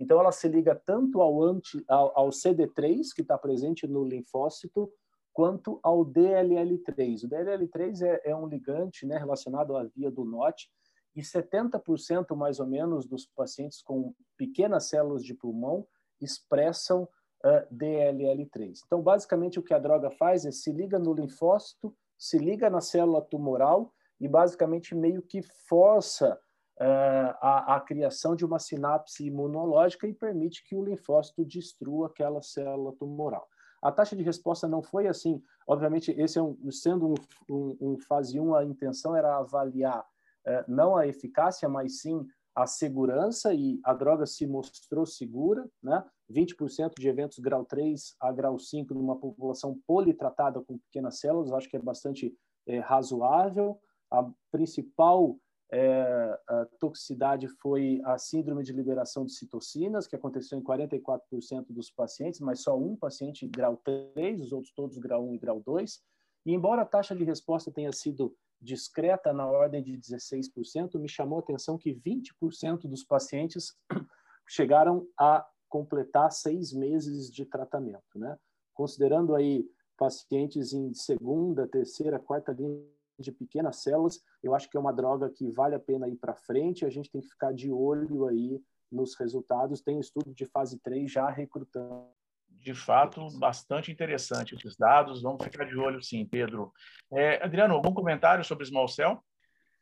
então 0.02 0.18
ela 0.18 0.32
se 0.32 0.48
liga 0.48 0.74
tanto 0.74 1.20
ao, 1.20 1.40
anti, 1.40 1.84
ao, 1.86 2.18
ao 2.18 2.28
CD3, 2.30 3.14
que 3.14 3.22
está 3.22 3.38
presente 3.38 3.86
no 3.86 4.04
linfócito, 4.04 4.92
quanto 5.32 5.78
ao 5.80 6.04
DLL3. 6.04 7.22
O 7.24 7.28
DLL3 7.28 8.02
é, 8.02 8.30
é 8.30 8.36
um 8.36 8.48
ligante 8.48 9.06
né, 9.06 9.16
relacionado 9.16 9.76
à 9.76 9.84
via 9.84 10.10
do 10.10 10.24
NOT, 10.24 10.68
e 11.14 11.20
70% 11.20 12.34
mais 12.34 12.58
ou 12.58 12.66
menos 12.66 13.06
dos 13.06 13.26
pacientes 13.26 13.80
com 13.80 14.12
pequenas 14.36 14.88
células 14.88 15.22
de 15.22 15.34
pulmão 15.34 15.86
expressam 16.20 17.04
uh, 17.04 17.74
DLL3. 17.74 18.80
Então, 18.84 19.00
basicamente, 19.00 19.58
o 19.58 19.62
que 19.62 19.74
a 19.74 19.78
droga 19.78 20.10
faz 20.10 20.44
é 20.44 20.50
se 20.50 20.72
liga 20.72 20.98
no 20.98 21.12
linfócito, 21.12 21.94
se 22.18 22.38
liga 22.38 22.68
na 22.68 22.80
célula 22.80 23.22
tumoral 23.22 23.92
e 24.18 24.26
basicamente 24.26 24.94
meio 24.94 25.22
que 25.22 25.42
força 25.42 26.38
a, 26.78 27.76
a, 27.76 27.80
criação 27.80 28.34
de 28.34 28.44
uma 28.44 28.58
sinapse 28.58 29.26
imunológica 29.26 30.06
e 30.06 30.14
permite 30.14 30.64
que 30.64 30.74
o 30.74 30.84
linfócito 30.84 31.44
destrua 31.44 32.06
aquela 32.06 32.42
célula 32.42 32.92
tumoral. 32.98 33.46
A 33.82 33.90
taxa 33.90 34.16
de 34.16 34.22
resposta 34.22 34.68
não 34.68 34.82
foi 34.82 35.08
assim. 35.08 35.42
Obviamente, 35.66 36.12
esse 36.12 36.38
é 36.38 36.42
um, 36.42 36.56
sendo 36.70 37.08
um, 37.08 37.14
um, 37.50 37.76
um 37.80 37.98
fase 37.98 38.38
1, 38.38 38.54
a 38.54 38.64
intenção 38.64 39.14
era 39.16 39.36
avaliar 39.36 40.04
eh, 40.46 40.64
não 40.68 40.96
a 40.96 41.06
eficácia, 41.06 41.68
mas 41.68 42.00
sim 42.00 42.24
a 42.54 42.66
segurança, 42.66 43.54
e 43.54 43.80
a 43.82 43.94
droga 43.94 44.26
se 44.26 44.46
mostrou 44.46 45.06
segura, 45.06 45.68
né? 45.82 46.04
20% 46.30 46.92
de 46.98 47.08
eventos 47.08 47.38
grau 47.38 47.64
3 47.64 48.14
a 48.20 48.32
grau 48.32 48.58
5 48.58 48.94
numa 48.94 49.16
população 49.16 49.78
politratada 49.86 50.60
com 50.60 50.78
pequenas 50.78 51.18
células, 51.18 51.52
acho 51.52 51.68
que 51.68 51.76
é 51.76 51.80
bastante 51.80 52.34
é, 52.66 52.78
razoável. 52.78 53.78
A 54.10 54.30
principal 54.50 55.36
é, 55.74 56.38
a 56.48 56.66
toxicidade 56.78 57.48
foi 57.48 57.98
a 58.04 58.18
síndrome 58.18 58.62
de 58.62 58.74
liberação 58.74 59.24
de 59.24 59.32
citocinas, 59.32 60.06
que 60.06 60.14
aconteceu 60.14 60.58
em 60.58 60.62
44% 60.62 61.66
dos 61.70 61.90
pacientes, 61.90 62.40
mas 62.40 62.60
só 62.60 62.78
um 62.78 62.94
paciente 62.94 63.48
grau 63.48 63.78
3, 63.78 64.42
os 64.42 64.52
outros 64.52 64.70
todos 64.74 64.98
grau 64.98 65.26
1 65.26 65.34
e 65.34 65.38
grau 65.38 65.62
2. 65.64 65.98
E 66.44 66.52
embora 66.52 66.82
a 66.82 66.86
taxa 66.86 67.16
de 67.16 67.24
resposta 67.24 67.72
tenha 67.72 67.90
sido 67.90 68.36
discreta 68.60 69.32
na 69.32 69.46
ordem 69.46 69.82
de 69.82 69.96
16%, 69.96 71.00
me 71.00 71.08
chamou 71.08 71.38
a 71.38 71.40
atenção 71.40 71.78
que 71.78 71.94
20% 71.94 72.82
dos 72.82 73.02
pacientes 73.02 73.74
chegaram 74.46 75.08
a 75.18 75.46
completar 75.70 76.30
seis 76.30 76.70
meses 76.70 77.32
de 77.32 77.46
tratamento, 77.46 78.18
né? 78.18 78.36
Considerando 78.74 79.34
aí 79.34 79.66
pacientes 79.96 80.74
em 80.74 80.92
segunda, 80.92 81.66
terceira, 81.66 82.18
quarta 82.18 82.52
linha 82.52 82.84
de 83.22 83.32
pequenas 83.32 83.82
células, 83.82 84.20
eu 84.42 84.54
acho 84.54 84.68
que 84.68 84.76
é 84.76 84.80
uma 84.80 84.92
droga 84.92 85.30
que 85.30 85.50
vale 85.50 85.74
a 85.74 85.80
pena 85.80 86.08
ir 86.08 86.16
para 86.16 86.34
frente, 86.34 86.84
a 86.84 86.90
gente 86.90 87.10
tem 87.10 87.20
que 87.20 87.28
ficar 87.28 87.52
de 87.52 87.70
olho 87.70 88.26
aí 88.26 88.60
nos 88.90 89.14
resultados. 89.14 89.80
Tem 89.80 89.98
estudo 89.98 90.34
de 90.34 90.44
fase 90.46 90.78
3 90.80 91.10
já 91.10 91.30
recrutando. 91.30 92.06
De 92.48 92.74
fato, 92.74 93.26
bastante 93.38 93.90
interessante 93.90 94.54
esses 94.54 94.76
dados. 94.76 95.22
Vamos 95.22 95.42
ficar 95.42 95.64
de 95.64 95.76
olho, 95.76 96.00
sim, 96.02 96.24
Pedro. 96.24 96.72
É, 97.12 97.42
Adriano, 97.42 97.74
algum 97.74 97.92
comentário 97.92 98.44
sobre 98.44 98.66
Small 98.66 98.86
Cell? 98.86 99.18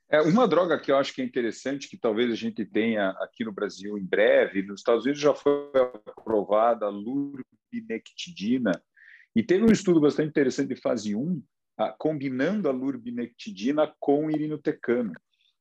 É 0.09 0.22
uma 0.22 0.48
droga 0.48 0.81
que 0.81 0.90
eu 0.90 0.96
acho 0.96 1.14
que 1.14 1.20
é 1.20 1.24
interessante, 1.24 1.88
que 1.88 1.98
talvez 1.98 2.33
a 2.33 2.35
gente 2.35 2.64
tenha 2.64 3.11
aqui 3.20 3.44
no 3.44 3.53
Brasil 3.53 3.98
em 3.98 4.05
breve. 4.05 4.62
Nos 4.62 4.81
Estados 4.81 5.05
Unidos 5.05 5.20
já 5.20 5.35
foi 5.35 5.70
aprovada 6.07 6.87
a 6.87 6.88
lurbinectidina, 6.88 8.72
e 9.35 9.42
teve 9.42 9.64
um 9.64 9.70
estudo 9.70 10.00
bastante 10.00 10.29
interessante 10.29 10.74
de 10.74 10.81
fase 10.81 11.14
1, 11.14 11.42
combinando 11.99 12.69
a 12.69 12.73
lurbinectidina 12.73 13.93
com 13.99 14.31
irinotecano. 14.31 15.12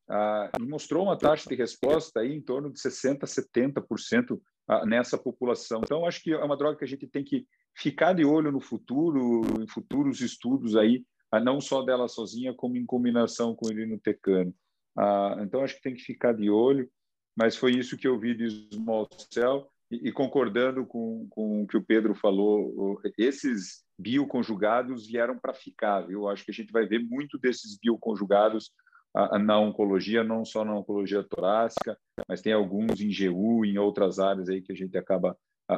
Ah, 0.09 0.49
e 0.59 0.63
mostrou 0.63 1.03
uma 1.03 1.15
taxa 1.15 1.47
de 1.47 1.55
resposta 1.55 2.21
aí 2.21 2.33
em 2.33 2.41
torno 2.41 2.71
de 2.71 2.79
60%, 2.79 3.19
70% 3.25 4.41
ah, 4.67 4.83
nessa 4.83 5.19
população. 5.19 5.81
Então, 5.83 6.05
acho 6.05 6.23
que 6.23 6.33
é 6.33 6.43
uma 6.43 6.57
droga 6.57 6.77
que 6.79 6.83
a 6.83 6.87
gente 6.87 7.07
tem 7.07 7.23
que 7.23 7.45
ficar 7.77 8.13
de 8.13 8.25
olho 8.25 8.51
no 8.51 8.59
futuro, 8.59 9.41
em 9.61 9.67
futuros 9.67 10.19
estudos 10.21 10.75
aí, 10.75 11.05
ah, 11.31 11.39
não 11.39 11.61
só 11.61 11.83
dela 11.83 12.07
sozinha, 12.07 12.55
como 12.55 12.75
em 12.75 12.85
combinação 12.87 13.55
com 13.55 13.67
o 13.67 13.71
irinotecano. 13.71 14.51
então, 15.43 15.63
acho 15.63 15.75
que 15.75 15.83
tem 15.83 15.93
que 15.93 16.01
ficar 16.01 16.33
de 16.33 16.49
olho, 16.49 16.89
mas 17.37 17.55
foi 17.55 17.73
isso 17.73 17.95
que 17.95 18.07
eu 18.07 18.19
vi 18.19 18.35
de 18.35 18.67
small 18.73 19.07
cell, 19.31 19.69
e, 19.91 20.09
e 20.09 20.11
concordando 20.11 20.87
com, 20.87 21.27
com 21.29 21.61
o 21.61 21.67
que 21.67 21.77
o 21.77 21.83
Pedro 21.83 22.15
falou, 22.15 22.99
esses 23.15 23.83
bioconjugados 23.99 25.05
vieram 25.05 25.37
para 25.37 25.53
ficar. 25.53 26.09
Eu 26.09 26.29
acho 26.29 26.45
que 26.45 26.51
a 26.51 26.53
gente 26.53 26.71
vai 26.71 26.87
ver 26.87 26.99
muito 26.99 27.37
desses 27.37 27.77
bioconjugados 27.77 28.71
na 29.43 29.59
oncologia, 29.59 30.23
não 30.23 30.45
só 30.45 30.63
na 30.63 30.75
oncologia 30.75 31.23
torácica, 31.23 31.97
mas 32.27 32.41
tem 32.41 32.53
alguns 32.53 33.01
em 33.01 33.09
GU, 33.09 33.65
em 33.65 33.77
outras 33.77 34.19
áreas 34.19 34.47
aí 34.47 34.61
que 34.61 34.71
a 34.71 34.75
gente 34.75 34.97
acaba 34.97 35.35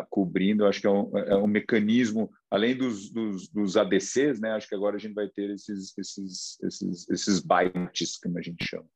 cobrindo. 0.10 0.64
Eu 0.64 0.68
acho 0.68 0.82
que 0.82 0.88
é 0.88 0.90
um, 0.90 1.18
é 1.18 1.36
um 1.36 1.48
mecanismo, 1.48 2.30
além 2.50 2.78
dos, 2.78 3.10
dos, 3.10 3.48
dos, 3.50 3.76
ADCs, 3.76 4.40
né? 4.40 4.52
Acho 4.52 4.68
que 4.68 4.76
agora 4.76 4.98
a 4.98 5.00
gente 5.00 5.14
vai 5.14 5.28
ter 5.28 5.50
esses, 5.50 5.98
esses, 5.98 6.60
esses, 6.62 7.10
esses 7.10 7.40
bytes, 7.40 8.18
como 8.18 8.38
a 8.38 8.42
gente 8.42 8.64
chama. 8.64 8.88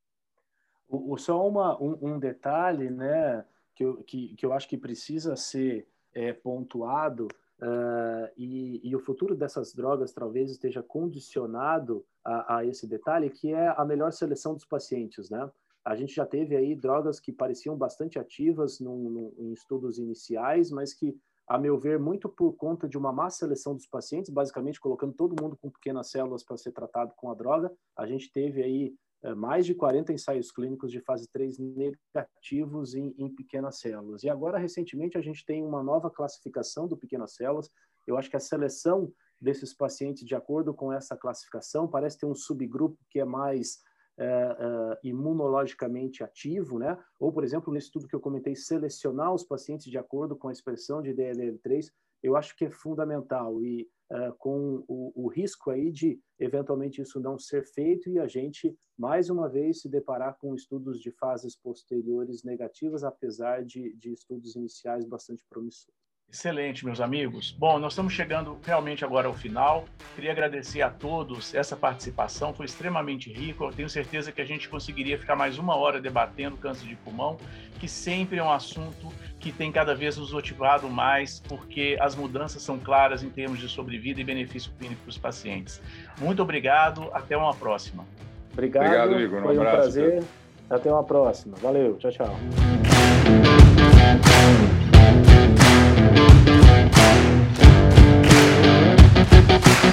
O 0.88 1.16
só 1.18 1.46
uma, 1.46 1.82
um, 1.82 1.98
um, 2.00 2.18
detalhe, 2.18 2.90
né, 2.90 3.44
que 3.74 3.84
eu, 3.84 4.04
que, 4.04 4.36
que 4.36 4.46
eu 4.46 4.52
acho 4.52 4.68
que 4.68 4.78
precisa 4.78 5.34
ser 5.34 5.88
é, 6.14 6.32
pontuado 6.32 7.26
Uh, 7.58 8.28
e, 8.36 8.80
e, 8.86 8.94
o 8.94 9.00
futuro 9.00 9.34
dessas 9.34 9.72
drogas 9.72 10.12
talvez 10.12 10.50
esteja 10.50 10.82
condicionado 10.82 12.04
a, 12.22 12.58
a, 12.58 12.64
esse 12.66 12.86
detalhe, 12.86 13.30
que 13.30 13.50
é 13.50 13.68
a 13.68 13.82
melhor 13.82 14.12
seleção 14.12 14.52
dos 14.52 14.66
pacientes, 14.66 15.30
né? 15.30 15.50
A 15.82 15.94
gente 15.96 16.14
já 16.14 16.26
teve 16.26 16.54
aí 16.54 16.74
drogas 16.74 17.18
que 17.18 17.32
pareciam 17.32 17.74
bastante 17.74 18.18
ativas 18.18 18.78
num, 18.78 19.08
num, 19.08 19.34
em 19.38 19.52
estudos 19.52 19.98
iniciais, 19.98 20.70
mas 20.70 20.92
que, 20.92 21.16
a 21.46 21.56
meu 21.56 21.78
ver, 21.78 21.98
muito 21.98 22.28
por 22.28 22.52
conta 22.54 22.86
de 22.86 22.98
uma 22.98 23.12
má 23.12 23.30
seleção 23.30 23.74
dos 23.74 23.86
pacientes, 23.86 24.28
basicamente 24.28 24.80
colocando 24.80 25.14
todo 25.14 25.40
mundo 25.40 25.56
com 25.56 25.70
pequenas 25.70 26.10
células 26.10 26.42
para 26.42 26.58
ser 26.58 26.72
tratado 26.72 27.14
com 27.16 27.30
a 27.30 27.34
droga, 27.34 27.72
a 27.96 28.06
gente 28.06 28.30
teve 28.30 28.62
aí 28.62 28.94
mais 29.36 29.66
de 29.66 29.74
40 29.74 30.12
ensaios 30.12 30.50
clínicos 30.52 30.90
de 30.90 31.00
fase 31.00 31.28
3 31.32 31.58
negativos 31.58 32.94
em, 32.94 33.14
em, 33.18 33.34
pequenas 33.34 33.78
células. 33.78 34.22
E 34.22 34.28
agora, 34.28 34.58
recentemente, 34.58 35.18
a 35.18 35.20
gente 35.20 35.44
tem 35.44 35.64
uma 35.64 35.82
nova 35.82 36.10
classificação 36.10 36.86
do 36.86 36.96
pequenas 36.96 37.34
células. 37.34 37.70
Eu 38.06 38.16
acho 38.16 38.30
que 38.30 38.36
a 38.36 38.40
seleção 38.40 39.12
desses 39.40 39.74
pacientes, 39.74 40.24
de 40.24 40.34
acordo 40.34 40.72
com 40.72 40.92
essa 40.92 41.16
classificação, 41.16 41.88
parece 41.88 42.18
ter 42.18 42.26
um 42.26 42.34
subgrupo 42.34 42.98
que 43.10 43.20
é 43.20 43.24
mais 43.24 43.80
é, 44.18 44.24
é, 44.24 44.98
imunologicamente 45.04 46.24
ativo, 46.24 46.78
né? 46.78 46.98
Ou, 47.20 47.32
por 47.32 47.44
exemplo, 47.44 47.72
nesse 47.72 47.86
estudo 47.86 48.08
que 48.08 48.14
eu 48.14 48.20
comentei, 48.20 48.54
selecionar 48.54 49.32
os 49.32 49.44
pacientes 49.44 49.90
de 49.90 49.98
acordo 49.98 50.36
com 50.36 50.48
a 50.48 50.52
expressão 50.52 51.02
de 51.02 51.14
DLL3, 51.14 51.90
eu 52.22 52.36
acho 52.36 52.56
que 52.56 52.64
é 52.64 52.70
fundamental. 52.70 53.62
E 53.62 53.88
uh, 54.10 54.34
com 54.38 54.84
o, 54.88 55.12
o, 55.14 55.28
risco 55.28 55.70
aí 55.70 55.90
de 55.90 56.20
eventualmente 56.38 57.00
isso 57.00 57.20
não 57.20 57.38
ser 57.38 57.64
feito 57.64 58.08
e 58.08 58.18
a 58.18 58.26
gente 58.26 58.76
mais 58.98 59.28
uma 59.28 59.48
vez 59.48 59.82
se 59.82 59.88
deparar 59.88 60.38
com 60.38 60.54
estudos 60.54 61.00
de 61.00 61.10
fases 61.10 61.56
posteriores 61.56 62.42
negativas, 62.42 63.04
apesar 63.04 63.64
de, 63.64 63.94
de 63.96 64.12
estudos 64.12 64.56
iniciais 64.56 65.04
bastante 65.04 65.44
promissores. 65.48 66.05
Excelente, 66.36 66.84
meus 66.84 67.00
amigos. 67.00 67.56
Bom, 67.58 67.78
nós 67.78 67.94
estamos 67.94 68.12
chegando 68.12 68.58
realmente 68.62 69.02
agora 69.02 69.26
ao 69.26 69.32
final. 69.32 69.86
Queria 70.14 70.32
agradecer 70.32 70.82
a 70.82 70.90
todos 70.90 71.54
essa 71.54 71.74
participação, 71.74 72.52
foi 72.52 72.66
extremamente 72.66 73.32
rico. 73.32 73.64
Eu 73.64 73.72
tenho 73.72 73.88
certeza 73.88 74.30
que 74.30 74.42
a 74.42 74.44
gente 74.44 74.68
conseguiria 74.68 75.18
ficar 75.18 75.34
mais 75.34 75.56
uma 75.56 75.74
hora 75.76 75.98
debatendo 75.98 76.58
câncer 76.58 76.86
de 76.86 76.94
pulmão, 76.96 77.38
que 77.80 77.88
sempre 77.88 78.36
é 78.38 78.42
um 78.42 78.52
assunto 78.52 79.10
que 79.40 79.50
tem 79.50 79.72
cada 79.72 79.94
vez 79.94 80.18
nos 80.18 80.32
motivado 80.32 80.90
mais, 80.90 81.40
porque 81.40 81.96
as 82.00 82.14
mudanças 82.14 82.62
são 82.62 82.78
claras 82.78 83.22
em 83.22 83.30
termos 83.30 83.58
de 83.58 83.68
sobrevida 83.68 84.20
e 84.20 84.24
benefício 84.24 84.70
clínico 84.78 85.00
para 85.02 85.10
os 85.10 85.16
pacientes. 85.18 85.80
Muito 86.20 86.42
obrigado, 86.42 87.08
até 87.14 87.34
uma 87.34 87.54
próxima. 87.54 88.04
Obrigado, 88.52 88.84
obrigado 88.84 89.20
Igor. 89.20 89.40
Um 89.40 89.42
foi 89.44 89.56
um 89.56 89.60
abraço, 89.60 89.76
prazer. 89.78 90.22
Até 90.68 90.92
uma 90.92 91.04
próxima. 91.04 91.56
Valeu, 91.62 91.96
tchau, 91.96 92.10
tchau. 92.10 92.36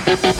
We'll 0.06 0.18
be. 0.18 0.34